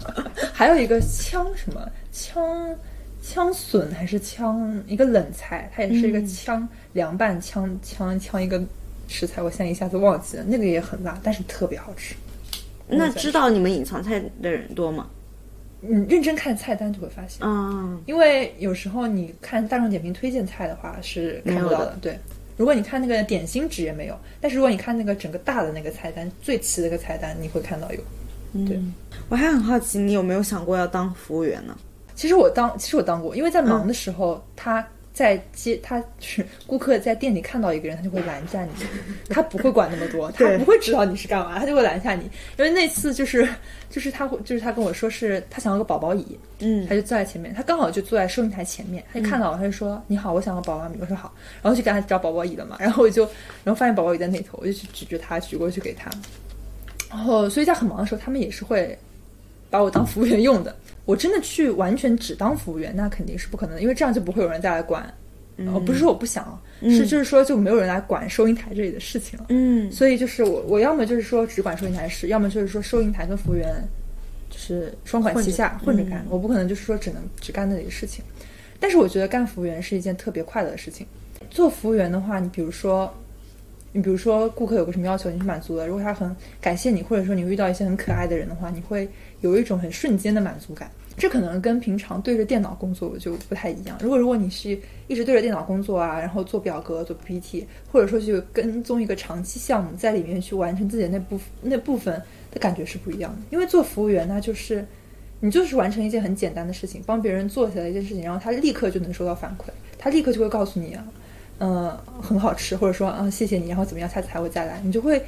[0.52, 2.74] 还有一个枪什么枪
[3.20, 8.60] 枪笋还是枪一个冷菜，它也是一个枪、凉拌枪枪枪一个
[9.08, 12.14] 食材，我现在一下子忘记了，那个也很辣，但是特别好吃。
[12.88, 15.06] 那知道你们隐藏菜的人多吗？
[15.80, 22.18] 你，认真看菜单就会发现，嗯，因为有时候你看大众点评推荐菜的话是看不到的，对。
[22.56, 28.00] 如果你看那个点心纸也没有，但是如果你看那个整个大的那个菜单最齐的一个菜单，你会看到有。
[28.66, 28.78] 对，
[29.30, 31.76] 我还很好奇，你有没有想过要当服务员呢？
[32.14, 38.70] 其实我当，其实我当过，因为在忙的时候，他在接，他就是顾客在店里看到一个人，他就会拦下你，
[39.28, 42.24] 他不会管那么多，他不会知道你是干嘛，他就会拦下你。
[42.56, 43.46] 因为那次就是
[43.90, 46.86] 就是他会就是他跟我说是他想要个宝宝椅，嗯。
[46.86, 51.32] 他就坐在前面，他刚好就坐在收银台前面，他就看到我，他就说你好，我想要宝宝椅，我说好，
[51.62, 53.24] 然后就给他找宝宝椅了嘛，然后我就
[53.64, 56.10] 然后发现宝宝椅在那头，我就去举着他举过去给他，
[57.10, 58.98] 然后所以在很忙的时候，他们也是会
[59.68, 60.74] 把我当服务员用的。
[61.04, 65.02] 我真的去完全只当服务员，那肯定是不可能的，因为这样就不会有人再来管。
[65.66, 69.46] 哦，不是说我不想，是就是说就没有人来管收银台这里的事情了。
[69.50, 73.74] 嗯，所以就是我我要么就是说只管收银台的事，要么就是说收银台跟服务员
[74.50, 76.24] 就是双管齐下混着干。
[76.30, 78.24] 我不可能就是说只能只干那里的事情。
[78.80, 81.06] 但是我觉得干服务员是一件特别快乐的事情。
[81.50, 83.12] 做服务员的话，你比如说，
[83.92, 89.08] 你比如说顾客有个什么要求，你是满足了，如果他很感谢你，或者说你遇到一些很可爱的人的话，你会
[89.40, 90.90] 有一种很瞬间的满足感。
[91.14, 93.98] 这可能跟平常对着电脑工作就不太一样。
[94.00, 94.70] 如果如果你是
[95.08, 102.20] 一直对着电脑工作啊，然后做表格、做 PPT，或者说去跟踪一个长期项目，在里面去完成自己的那部那部分
[102.50, 103.42] 的感觉是不一样的。
[103.50, 104.82] 因为做服务员呢，就是
[105.40, 109.64] 你就是完成一件很简单的事情，帮别人做起来一件事情，然后他立刻就能收到反馈，
[109.98, 111.06] 他立刻就会告诉你啊，
[111.62, 115.22] 嗯，很好吃，或者说啊谢谢你，然后怎么样，下次还会再来，你就会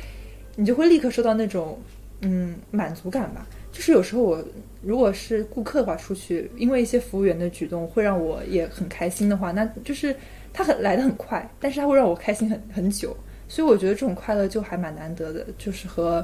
[0.57, 1.79] 你就会立刻收到那种
[2.23, 3.47] 嗯满足感吧。
[3.73, 4.45] 就是有时候我。
[4.87, 10.15] 如果是顾客的话，出去因为一些服务员的举动会让我也很开心的话，那就是
[10.53, 13.17] 他很来的很快，但是他会让我开心很很久，
[13.49, 16.23] 所以我觉得这种快乐就还蛮难得的，就是和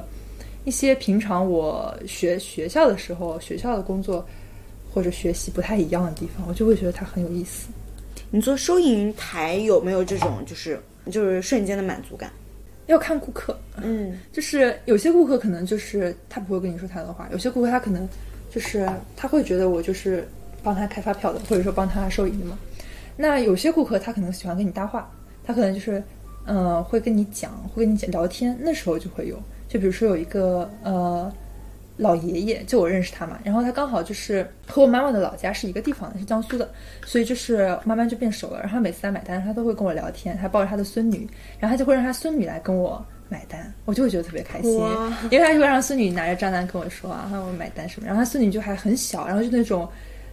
[0.63, 4.23] 一些平常我学学校的时候学校的工作
[4.93, 7.69] 或者学习不太一样的地方，我就会觉得它很有意思。
[8.31, 10.79] 你做收银台有没有这种就是
[11.11, 12.31] 就是瞬间的满足感？
[12.87, 18.09] 要看顾客，嗯， 就是有些顾客可能就是他不会跟你说太多话，有些顾客他可能。
[18.53, 20.27] 就是他会觉得我就是
[20.61, 22.59] 帮他开发票的，或者说帮他收银的嘛。
[23.15, 25.09] 那有些顾客他可能喜欢跟你搭话，
[25.41, 26.03] 他可能就是，
[26.45, 28.53] 呃，会跟你讲，会跟你讲聊天。
[28.59, 31.31] 那时候就会有，就比如说有一个呃
[32.01, 36.69] 老爷爷，就我认识他嘛，然后他刚好就是和我妈妈的老家是一个地方的，是江苏的，
[37.05, 38.59] 所以就是慢慢就变熟了。
[38.61, 41.27] 然后每次来买单，他都会跟我聊天，他抱着他的孙女，
[41.59, 43.05] 然后他就会让他孙女来跟我。
[43.31, 44.73] 买单，我就会觉得特别开心，
[45.29, 49.87] 因为他就会让孙女拿着账单跟我说啊，我买单什么，然后他孙女就还很小，然后就那种，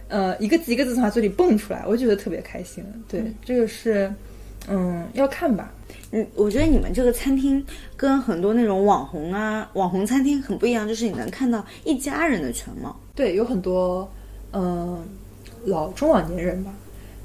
[0.09, 2.83] 呃，一个字一个字从他嘴里蹦出来，我就觉得特别开心。
[3.07, 4.13] 对，这个是，
[4.67, 5.71] 嗯，要看吧。
[6.11, 7.63] 嗯，我觉得你们这个餐厅
[7.95, 12.99] 跟很多那种网红啊、网红餐厅很不一样，就是你能看到一家人的全貌。
[13.13, 14.09] 对，有很多，
[14.51, 15.07] 嗯，
[15.65, 16.73] 老中老年人吧。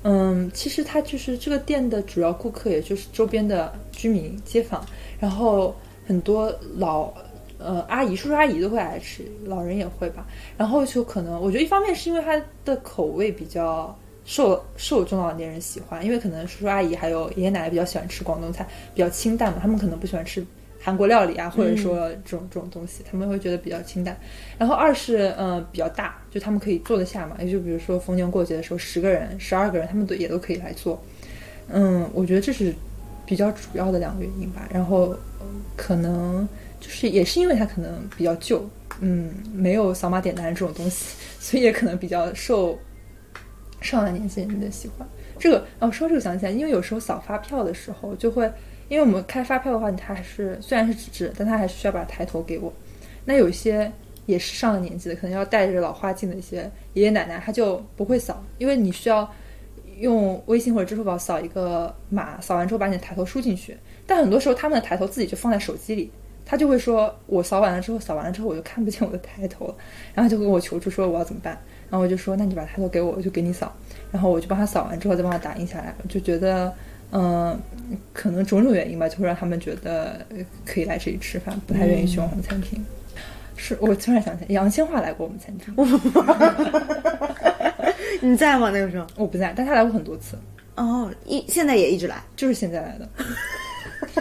[0.02, 4.84] 嗯，其实他就是这个店的主要顾客，也就是周边的居民街坊。
[5.18, 5.74] 然后
[6.06, 7.10] 很多老
[7.56, 10.26] 呃阿姨、叔叔、阿姨都会来吃，老人也会吧。
[10.58, 20.44] 然后就可能，我觉得一方面是因为它的口味比较受受中老年人喜欢，因为可能叔叔阿姨还有爷爷奶奶比较喜欢吃广东菜，比较清淡嘛，他们可能不喜欢吃
[20.80, 24.16] 韩国料理啊，或者说这种这种东西，他们会觉得比较清淡。
[24.58, 31.02] 然后二是嗯比较大，就他们可以坐得下嘛，也就比如说逢年过节的时候，十个人、十二个人，他们都也都可以来做。
[31.68, 32.74] 嗯，我觉得这是。
[33.26, 35.16] 比较主要的两个原因吧，然后
[35.76, 36.46] 可能
[36.78, 38.62] 就是也是因为它可能比较旧，
[39.00, 41.06] 嗯，没有扫码点单这种东西，
[41.40, 42.78] 所以也可能比较受
[43.84, 45.06] 上了年纪人的喜欢。
[45.38, 48.50] 这个哦，说这个想起来，因为有时候扫发票的时候就会，
[48.88, 52.72] 因为我们开发票的话，它还是虽然是纸质，但它还是需要把抬头给我。
[53.24, 53.92] 那有一些
[54.26, 59.30] 也是上了年纪的，可能要戴着老花镜的一些爷爷奶奶，他就不会扫，因为你需要。
[60.00, 63.76] 用微信或者支付宝扫一个码，扫完之后把你的抬头输进去。
[64.04, 66.10] 但很多时候他们的抬头自己就放在手机里，
[66.44, 69.76] 他就会说：“我扫完了之后，扫完了之后我就看不见我的抬头了。”
[70.12, 71.56] 然后就跟我求助说：“我要怎么办？”
[71.94, 73.72] 然后我就说：“那你把抬头给我，我就给你扫。”
[74.10, 75.94] 然后我就帮他扫完之后再帮他打印下来。
[76.08, 76.74] 就觉得，
[77.12, 77.56] 嗯，
[78.12, 80.26] 可能种种原因吧，就会让他们觉得
[80.64, 82.84] 可以来这里吃饭，不太愿意去我们餐厅。
[83.56, 85.72] 是我突然想起来，杨千嬅来过我们餐厅。
[88.20, 88.70] 你在吗？
[88.70, 90.36] 那个时候我不在，但他来过很多次。
[90.74, 93.08] 哦，一现在也一直来，就是现在来的。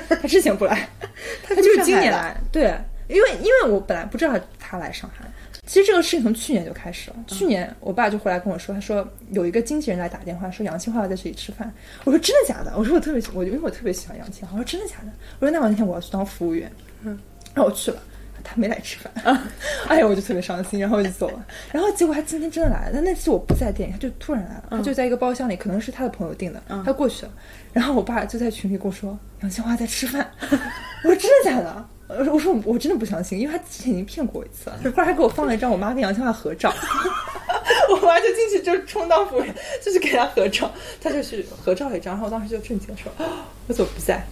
[0.21, 0.87] 他之前不来，
[1.41, 2.37] 他就是今年来。
[2.51, 2.71] 对，
[3.07, 5.25] 因为因为我本来不知道他来上海。
[5.65, 7.15] 其实这个事情从去年就开始了。
[7.27, 11.73] 去年我爸就回来跟我说，他说有一个经纪人来打电话说杨千嬅要在这里吃饭。
[12.03, 12.73] 我说真的假的？
[12.77, 14.51] 我说我特别喜，我因为我特别喜欢杨千嬅。
[14.53, 15.11] 我说真的假的？
[15.39, 16.71] 我说那我那天我要去当服务员。
[17.03, 17.17] 嗯，
[17.53, 17.97] 然后我去了。
[18.45, 19.13] 他没来吃饭，
[19.87, 21.45] 哎呀，我就特别伤心，然后我就走了。
[21.71, 27.31] 然后结果他今天真的来了，但那次我不在店里，他就突然来了，他就在一个包厢里，可能是他的朋友订的，他过去了。
[27.71, 31.87] 然后我爸就在群里跟我说：“杨千嬅在吃饭。”我说：“真的假的？”
[32.31, 36.71] 我说：“我真的不相信，因为他之前已经骗过我一次了。”后来还给我放了一张我妈跟杨千嬅合照，
[37.89, 39.53] 我妈就进去就充当服务员，
[39.83, 42.13] 就是给他合照，他就去合照了一张。
[42.13, 43.11] 然后我当时就震惊说
[43.67, 44.23] ：“我怎么不在？”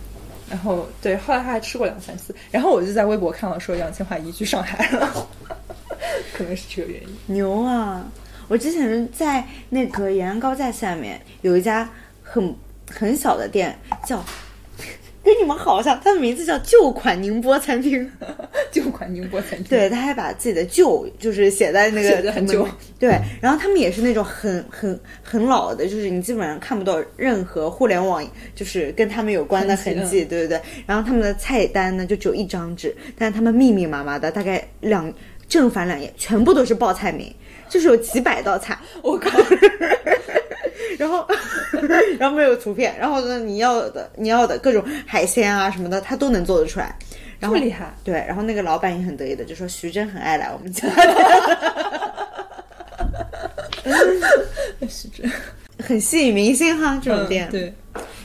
[0.50, 5.28] 然后对，后来他还吃过两三次，然后我就在微博看到说杨千嬅移居上海了，
[6.36, 7.10] 可能是这个原因。
[7.28, 8.06] 牛啊！
[8.50, 11.90] 我之前在那个延安高架下面有一家
[12.22, 12.54] 很
[12.94, 14.22] 很小的店，叫
[15.32, 18.12] 跟你们好像，它的名字叫旧款宁波餐厅。
[18.70, 19.64] 旧款款宁波餐厅。
[19.64, 22.68] 对，他还把自己的旧就是写在那个很旧
[23.00, 28.24] 对，然后他们也是那种很很很老的，就是你基本上看不到任何互联网
[28.54, 30.62] 就是跟他们有关的痕痕迹，对对对。
[30.86, 35.12] 然后他们的菜单呢就只有一张纸，但是他们密密麻麻的，大概两
[35.48, 37.34] 正反两页全部都是报菜名，
[37.68, 38.78] 就是有几百道菜。
[39.02, 39.32] 我靠，
[40.98, 41.28] 然后，
[42.20, 46.96] 然后没有图片，然后呢，你要的你要的各种海鲜啊什么的，他都能做得出来。
[47.40, 50.88] 然后这么厉害对，然后那个老板也很得意的就说徐峥很爱来我们家，
[54.88, 55.34] 是这样。
[55.80, 57.50] 很吸引明星哈这种店。
[57.50, 57.74] 嗯对，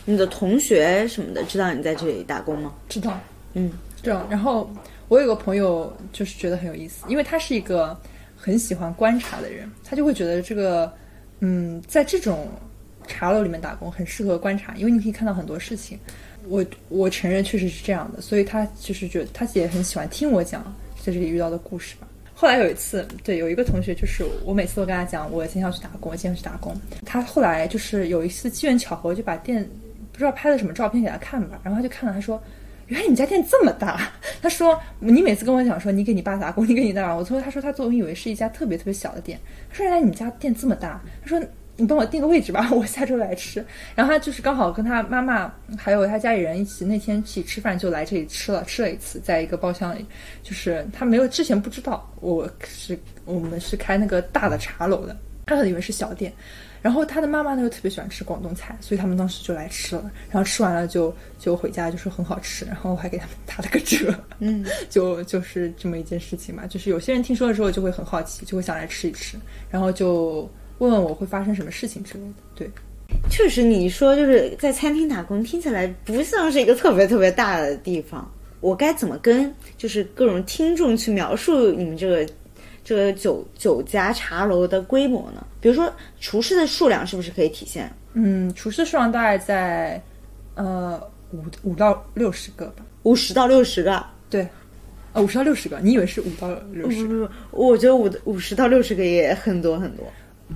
[0.05, 2.75] 你的同学什么的知道你在这里打工吗？
[2.91, 3.19] 知道。
[3.55, 4.71] 嗯，这样，然后
[5.09, 7.99] 我有个朋友就是觉得很有意思，因为他是一个
[8.37, 10.93] 很喜欢观察的人，他就会觉得这个，
[11.47, 12.49] 嗯，在这种
[13.07, 15.97] 茶楼里面打工很适合观察，因为你可以看到很多事情。
[16.49, 20.65] 我我承认确实是这样的，所以他就是觉得他也很喜欢听我讲
[21.01, 22.09] 在这里遇到的故事吧。
[22.35, 26.77] 后来有一次，对，有一个同学，就是我每次都跟他讲，我今天要去打工，我今天要去打工。
[27.05, 29.65] 他后来就是有一次机缘巧合，就把店
[30.13, 32.43] 不知道拍了什么照片给他看吧，然后他就看了，他说
[32.89, 34.11] ：“原来你家店这么大。
[34.43, 39.39] ”他说：“你每次跟我讲说你给你爸打工，你给你爸， 我说他说他总以为是一家特别特别小的店。
[39.71, 41.01] 他说原来你家店这么大。
[41.23, 41.41] 他说
[41.79, 43.65] 你帮我定个位置吧， 我下周来吃。
[43.95, 50.07] 然后他就是刚好跟他妈妈还有他家里人一起那天一起吃饭，就来这里吃了吃了一次，在一个包厢里，
[50.43, 55.15] 就是他没有之前不知道我是我们是开那个大的茶楼的，
[55.45, 56.33] 他以为是小店。
[56.87, 60.09] 然后他的妈妈呢又特别喜欢吃广东菜，所以他们当时就来吃了。
[60.31, 64.15] 然后吃完了就就回家就说很好吃，然后我还给他们打了个折。
[64.39, 66.65] 嗯， 就就是这么一件事情嘛。
[66.65, 69.37] 就是有些人听说了之后就会很好奇，就会想来吃一吃，
[69.69, 72.35] 然后就问问我会发生什么事情之类的。
[72.55, 72.71] 对，
[73.29, 78.33] 确实你说就是在餐厅打工，听起来不像是一个特别特别大的地方。
[78.61, 82.25] 我该怎么跟就是各种听众去描述你们这个
[82.87, 85.45] 这个酒酒家茶楼的规模呢？
[85.61, 87.93] 比如说厨师的数量是不是可以体现？
[88.13, 90.01] 嗯，厨师数量大概在
[90.55, 90.97] 呃
[91.33, 92.87] 五五到六十个吧。
[93.03, 94.01] 五十到六十个？
[94.31, 94.47] 对，
[95.13, 97.05] 啊五十到六十个，你以为是五到六十？
[97.05, 100.07] 不不不，我觉得五五十到六十个也很多很多。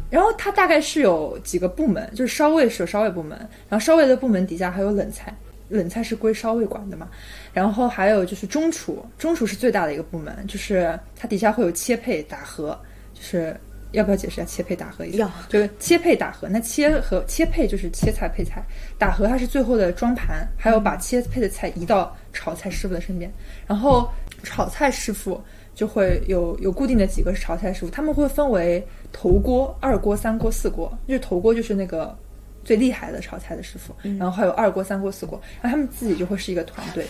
[0.09, 3.37] 然后它大概是有几个部门，就是烧味是有烧味部门，
[3.69, 5.37] 然后烧味的部门底下还有冷菜，
[5.71, 7.09] 冷菜是归烧味管的嘛。
[7.55, 12.79] 然后还有就是中厨，中厨是最大的一个部门，就是它底下会有切配打合，
[13.15, 13.59] 就是
[13.93, 15.07] 要不要解释一下切配打合？
[15.07, 15.21] 一定？
[15.21, 18.63] 要就是切配打合，那切和切配就是切菜配菜，
[18.99, 23.33] 打合它是最后的装盘，还有把切配的菜移到炒菜师傅的身边，
[23.67, 24.09] 然后
[24.43, 25.43] 炒菜师傅
[25.75, 32.17] 就会有有固定的几个是炒菜师傅，他们会分为头锅、二锅、三锅、四锅，就是头锅就是那个
[32.65, 37.07] 最厉害的炒菜的师傅，然后还有二锅、三锅、四锅，然后他们自己就会是一个团队，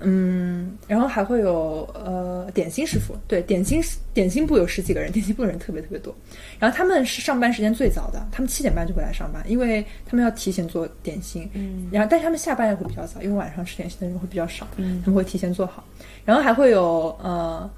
[0.00, 0.76] 嗯。
[0.86, 3.82] 然后还会有呃点心师傅，对，点心
[4.12, 6.14] 点心部有十几个人，点心部的人特别特别多，
[6.58, 15.84] 然后他们是上班时间最早的，他们七点半就会来上班，因为他们要提前做点心，嗯，然后但是他们下班也会比较早，因为晚上吃点心的人会比较少，嗯，他们会提前做好，
[16.24, 17.68] 然后还会有呃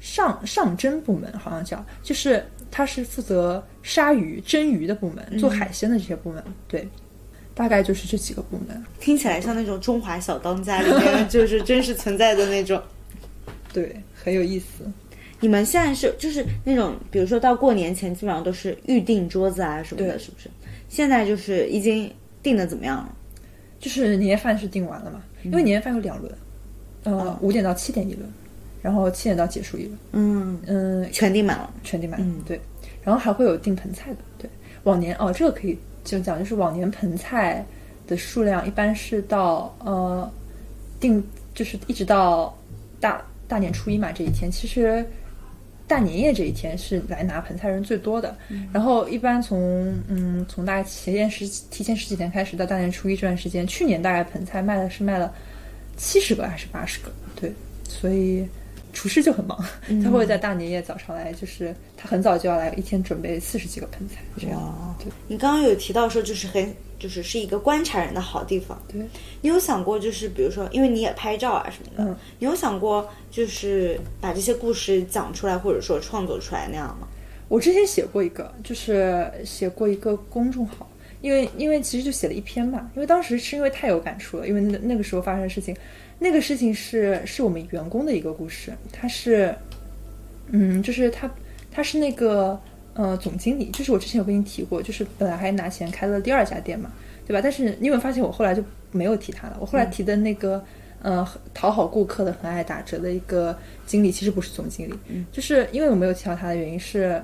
[0.00, 2.44] 上上蒸部门，好像叫，就是
[2.76, 6.86] 他是负责杀鱼、蒸鱼的部门，做海鲜的这些部门，对，
[7.54, 8.84] 大概就是这几个部门。
[9.00, 12.78] 听起来像那种中华小当家里面 就是真实存在的那种。
[13.72, 14.84] 对，很有意思。
[15.40, 20.50] 你们现在是就是那种，比如说到过年前，基本上都是预定桌子啊什么的，是不是？
[20.90, 22.12] 现在就是已经
[22.42, 23.16] 定的怎么样了？
[23.80, 25.24] 就是年夜饭是订完了嘛？
[25.44, 26.30] 因为年夜饭有两轮，
[27.04, 28.30] 呃，五点到七点一轮，
[28.86, 31.68] 然后七点到结束一轮，嗯，嗯，全订满了。
[31.82, 32.60] 全订满，嗯，对。
[33.02, 34.48] 然后还会有订盆菜的，对。
[34.84, 37.66] 往年哦，这个可以就讲，就是往年盆菜
[38.06, 40.30] 的数量一般是到呃
[41.00, 41.20] 订，
[41.52, 42.56] 就是一直到
[43.00, 45.04] 大大年初一嘛这一天，其实
[45.88, 48.36] 大年夜这一天是来拿盆菜人最多的。
[48.72, 55.34] 然后一般从嗯从大概前前十提前十几天开始到大年初一这段时间，去年大概盆菜卖的是卖了
[55.96, 57.52] 七十个还是八十个，对，
[57.88, 58.46] 所以。
[58.96, 59.62] 厨师就很忙，
[60.02, 64.96] 他会在大年夜早上来，就是他很早就要来，一天准备四十几个盆菜，这样。
[64.98, 68.80] 对，你刚刚有提到说，就是很就是是一个观察人的好地方。
[68.88, 68.98] 对，
[69.42, 77.06] 你有想过，就是比如说，因为你也拍照啊什么的，嗯你有想过就是把这些故事讲出来，或者说创作出来那样吗？
[77.48, 80.88] 我之前写过一个，就是写过一个公众号，
[81.20, 85.76] 因为因为其实就写了一篇嘛，因为当时是因为太有感触了，因为那那个时候发生的事情，
[86.18, 89.54] 那个事情是是我们员工的一个故事，他是，
[90.50, 91.30] 嗯，就是他
[91.70, 92.60] 他是那个
[92.94, 96.90] 呃总经理，就是我之前有跟你提过，就是本来还拿钱开了第二家店嘛，
[97.26, 97.40] 对吧？
[97.42, 98.62] 但是你有没有发现我后来就
[98.92, 99.56] 没有提他了？
[99.60, 100.64] 我后来提的那个。
[101.02, 104.94] 呃讨好顾客的、很爱打折的一个经理，其实不是总经理。
[105.08, 107.22] 嗯，就是因为我没有提到他的原因是，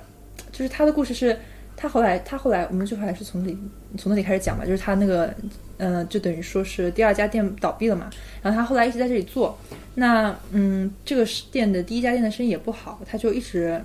[0.53, 1.37] 就是他的故事是，
[1.75, 3.59] 他后来他后来我们就还是从里
[3.97, 5.35] 从那里开始讲吧，就是他那个
[5.83, 8.09] 嗯，就等于说是第二家店倒闭了嘛，
[8.43, 9.59] 然后他后来一直在这里做，
[9.97, 13.83] 那嗯，这个店的第一家店的生意也不好，他就一直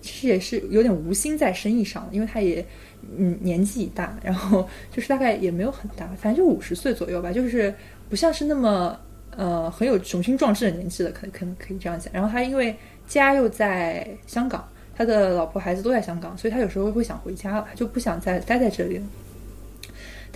[0.00, 2.64] 其实也是有点无心在生意上，因为他也。
[3.18, 7.72] 嗯，年纪已大，然后就是大概也没有很大，反正就五十岁左右吧，就是
[8.08, 8.98] 不像是那么
[9.36, 12.12] 呃很有雄心壮志的年纪了，可能可能可以这样讲。
[12.12, 12.74] 然后他因为
[13.06, 14.66] 家又在香港，
[14.96, 19.04] 他的老婆孩子都在香港，所以他有时候会想回家了，他就不想再待在这里了。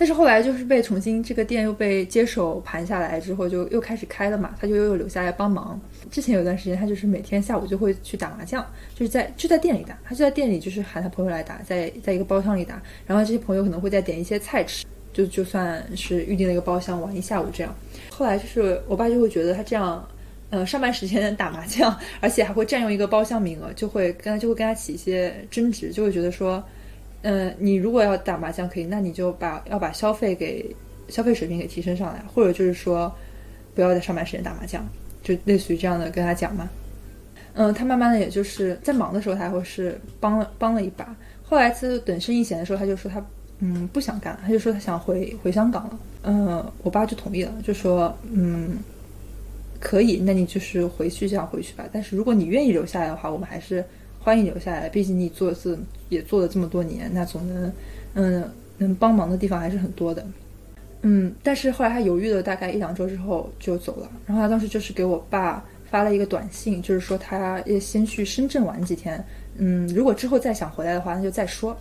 [0.01, 5.79] 但是后来就是被重新这个店又被接手盘下来之后，就又开始开了嘛，他就又留下来帮忙。
[6.09, 17.71] 之前有段时间，他就是每天下午就会去打麻将，就是在就在店里打，他就在店里就是喊他朋友来打，在在一个包厢里打，然后这些朋友可能会再点一些菜吃，就就算是预定了一个包厢玩一下午这样。
[18.09, 20.03] 后来就是我爸就会觉得他这样，
[20.49, 26.63] 呃，上班时间打麻将，而且还会占用一个包厢名额，就会跟他就会跟他起一些争执，就会觉得说。
[27.23, 30.75] 嗯，你如果要打麻将可以，那你就把要把消费给
[31.07, 33.13] 消费水平给提升上来，或者就是说，
[33.75, 34.83] 不要在上班时间打麻将，
[35.21, 36.67] 就类似于这样的跟他讲嘛。
[37.53, 41.15] 嗯，他慢慢的也就是在忙的时候，他会是帮了帮了一把。
[41.43, 43.23] 后来他等生意闲的时候，他就说他
[43.59, 45.99] 嗯不想干了，他就说他想回回香港了。
[46.23, 48.79] 嗯，我爸就同意了，就说嗯
[49.79, 51.87] 可以，那你就是回去这样回去吧。
[51.91, 53.85] 但是如果你愿意留下来的话，我们还是。
[54.23, 55.75] 欢迎留下来，毕竟你做这
[56.09, 57.73] 也做了这么多年，那总能，
[58.13, 60.23] 嗯，能帮忙的地方还是很多的，
[61.01, 61.33] 嗯。
[61.41, 69.25] 但是后来他犹豫了大概一两周之后就走了，然后他当时就是给我爸发了一个短信，就是说他要先去深圳玩几天，
[69.57, 71.75] 嗯，如果之后再想回来的话，那就再说。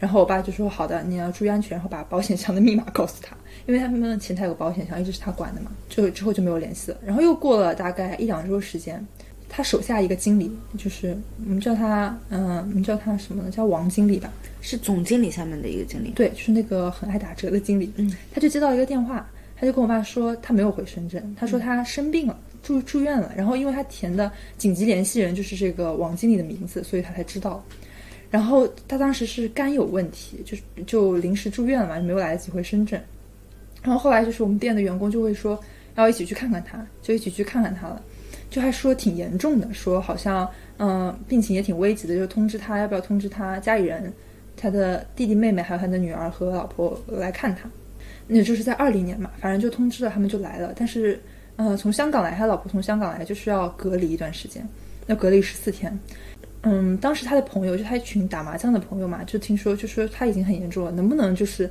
[0.00, 5.70] 然后我爸就说好的，你要注意安全，然后把保险箱的密码告诉他，因为他们前台有个保险箱，一直是他管的嘛。
[5.88, 6.96] 就之后就没有联系了。
[7.04, 9.06] 然后又过了大概一两周时间。
[9.52, 13.50] 他手下一个经理，就是我们叫他，嗯，我们叫他什么呢？
[13.50, 16.10] 叫王经理吧，是总经理下面的一个经理。
[16.10, 17.92] 对，就是那个很爱打折的经理。
[17.96, 23.32] 嗯，他就接到一个电话，他就跟我爸说他没有回深圳，他说他生病了，住住院了。
[23.36, 27.62] 然后因为他填的紧急联系人就是这个王经理的名字，所以他才知道。
[28.30, 33.02] 然后他当时是肝有问题，就就临时住院了嘛，没有来得及回深圳。
[33.82, 35.60] 然后后来就是我们店的员工就会说
[35.96, 38.00] 要一起去看看他，就一起去看看他了。
[38.50, 40.46] 就还说挺严重的，说好像
[40.78, 44.12] 嗯病情也挺危急的，就通知他要不要通知他家里人，
[44.56, 47.70] 他的弟弟妹妹还有他的女儿和老婆来看他。
[48.26, 50.72] 那就是在二零年嘛，反正就通知了他们就来了。
[50.76, 51.20] 但是
[51.56, 54.66] 呃从香港来，他老婆从香港来就需要隔离一段时间，
[55.06, 55.96] 要隔离十四天。
[56.62, 61.70] 嗯，当时他的朋友就他一群打麻将的朋友嘛，就听说就说他已经很严重了，能不能就是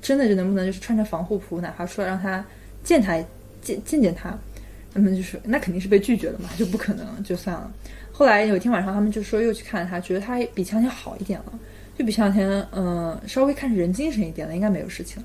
[0.00, 2.44] 真的就能不能就是穿着防护服，哪怕说让他
[2.82, 3.16] 见他
[3.60, 4.36] 见见见他。
[4.92, 7.72] 他们就说那肯定是被拒绝了嘛，就不可能就算了。
[8.12, 11.58] 后来有一天晚上，他们就说又去看他，觉得他比前两天好一点了，
[11.96, 15.22] 就比前两天嗯稍微看人精神一点了，应该没有事情。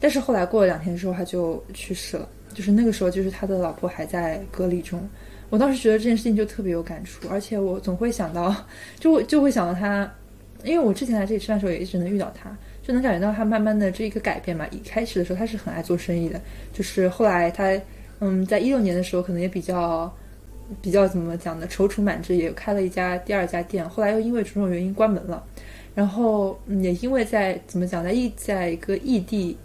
[0.00, 2.28] 但是后来过了两天之后，他就去世了。
[2.54, 5.06] 就是那个时候，就是他的老婆还在隔离中。
[5.50, 8.54] 我当时觉得这件事情就特别有感触，而且我总会想到，
[8.98, 10.10] 就就会想到他，
[10.64, 14.66] 因为我之前来这里吃饭的时候也一直能遇到他，就能感觉到他慢慢的这一个改变嘛。
[14.70, 16.40] 一开始的时候他是很爱做生意的，
[16.72, 17.78] 就是后来他。
[18.20, 20.12] 嗯，在一六年的时候，可能也比较，
[20.82, 21.66] 比较怎么讲呢？
[21.68, 25.44] 踌躇满志，也开了一家第二家店，后来又因为种种原因关门了。
[25.94, 29.56] 然后也因为在怎么讲，在异在一个异地，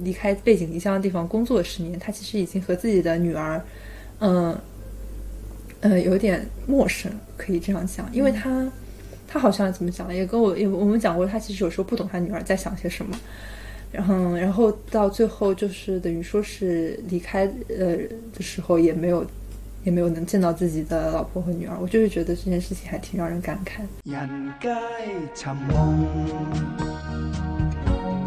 [0.00, 3.60] 离开背井离乡的地方工作十年，他其实已经和自己的女儿，
[4.20, 4.56] 嗯，
[5.80, 8.66] 呃，有点陌生，可以这样讲，因为他，
[9.28, 13.18] 他好像怎么讲，也跟我也我们讲过，他其实有时候不懂他女儿在想些什么。
[13.94, 17.96] 然后，然后到最后就是等于说是离开呃
[18.34, 19.24] 的时候，也没有，
[19.84, 21.78] 也没有能见到自己的老婆和女儿。
[21.80, 23.82] 我就是觉得这件事情还挺让人感慨。
[24.02, 24.74] 人皆
[25.32, 26.04] 寻梦，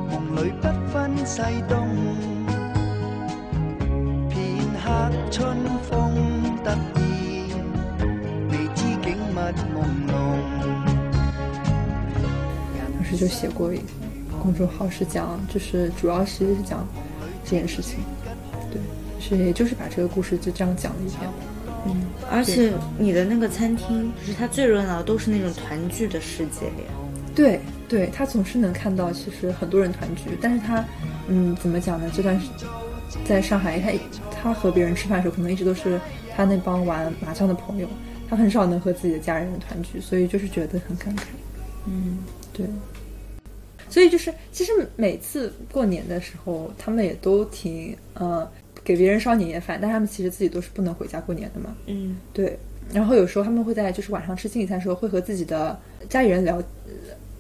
[0.10, 1.86] 梦里不分西东，
[4.30, 4.40] 片
[4.82, 6.16] 刻春风
[6.64, 7.52] 得意，
[8.50, 10.12] 未知景物朦胧。
[12.96, 13.82] 当时就写过一。
[14.48, 16.88] 公众号是讲，就是主要其实是讲
[17.44, 18.00] 这件事情，
[18.72, 18.80] 对，
[19.20, 21.30] 是也就是把这个故事就这样讲了一遍，
[21.86, 26.84] 嗯，而且你的那个餐厅，就是它最热闹都是那种团聚的世界里，
[27.36, 30.82] 对，对他总是能看到其实很多人团聚，但是他，
[31.28, 32.10] 嗯，怎么讲呢？
[32.16, 32.48] 这段时
[33.26, 33.92] 在上海，他
[34.32, 36.00] 他和别人吃饭的时候，可能一直都是
[36.34, 37.88] 他那帮玩麻将的朋友，
[38.30, 41.24] 他很少能和自己的家人团聚，所以就是觉得很感慨，
[41.86, 42.20] 嗯，
[42.54, 42.66] 对。
[43.90, 48.50] 所以就是，其实每次过年的时候，他们也都挺呃
[48.84, 51.76] 给别人烧年夜饭，但他们其实自己都是不能回家过年的嘛。
[51.86, 52.58] 嗯对，
[52.94, 55.80] 然后有时候他们会在就是晚上吃亲戚餐的时候，会和自己的
[56.10, 56.64] 家里人聊、呃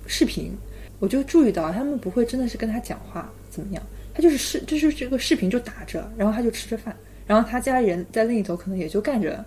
[0.05, 0.51] 视频。
[0.99, 3.83] 我就注意到他们不会真的是跟他讲话怎么样，
[4.15, 6.95] 他就是视就是这个视频就打着，然后他就吃着饭，
[7.27, 9.45] 然后他家里人在另一头可能也就干着，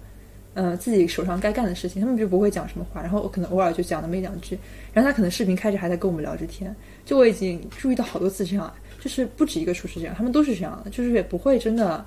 [0.55, 4.59] 呃自己手上该干的事情，他们就不会讲什么话，然后我可能偶尔就讲那么一两句，
[4.93, 6.75] 然后他可能视频开着还在跟我们聊着天，
[7.05, 12.05] 就我已经注意到好多次这样，就是不止一个厨师这样，他们都是这样的，就是也不会真的。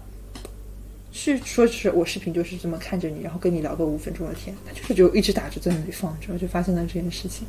[1.16, 7.46] 是说是我视频就是这么看着你，然后跟你聊个五分钟的天，他就是就一直打着在那里放着，就发生了这件事情，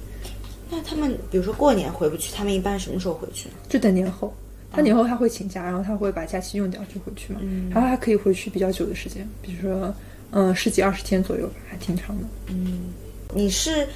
[0.70, 3.54] 那他们比如说过年回不去，他们一般什么时候回去呢？
[3.66, 4.30] 就等年后，
[4.70, 7.40] 他年后他会请假，然后他会把假期用掉就回去嘛，
[7.70, 9.94] 然后还可以回去比较久的时间，比如说
[10.36, 12.24] 嗯十几二十天左右吧，还挺长的。
[12.48, 12.92] 嗯
[13.32, 13.86] 你是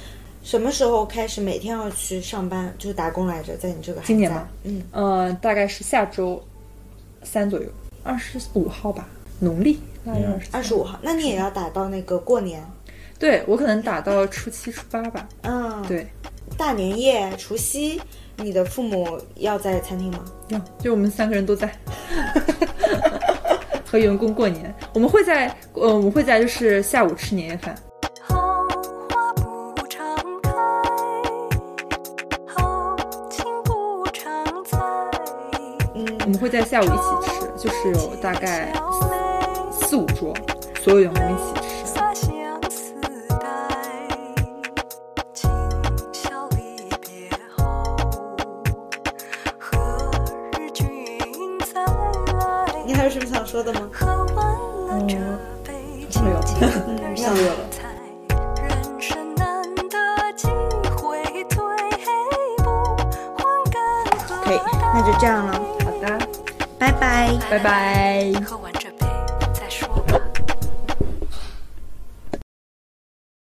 [0.41, 3.55] 什么时候开始每天要去上班，就是打工来着？
[3.57, 4.47] 在你这个今年吗？
[4.63, 6.41] 嗯，呃，大概是下周
[7.23, 7.67] 三左右，
[8.03, 9.07] 二十五号吧，
[9.39, 12.65] 农历腊月二十二十五号，那你也要打到那个过年？
[13.19, 16.07] 对我可能打到初七初八吧，嗯，，对，
[16.57, 18.01] 大年夜、除夕，
[18.37, 20.23] 你的父母要在餐厅吗？
[20.47, 21.69] 要就我们三个人都在。
[23.89, 27.75] 和员工过年，我们会在呃，我们会在就是下午吃年夜饭，
[28.21, 28.37] 好
[29.09, 30.51] 花不常开，
[32.45, 32.95] 好
[33.31, 34.77] 情不常在。
[35.95, 36.93] 嗯我们会在下午一起
[37.31, 38.71] 吃，就是有大概
[39.71, 40.35] 四五桌，
[40.83, 41.68] 所有员工一起吃。
[53.49, 53.89] 说的吗？
[53.91, 55.15] 喝完了这
[55.63, 57.89] 杯这么有清清嗯上热了菜，
[58.61, 60.47] 人生难得几
[60.95, 61.57] 回醉，
[62.57, 62.95] 不
[63.35, 63.41] 还
[63.71, 64.59] 更何可以，
[64.93, 66.19] 那就这样了，好的，
[66.77, 67.35] 拜拜。
[67.49, 68.31] 拜拜。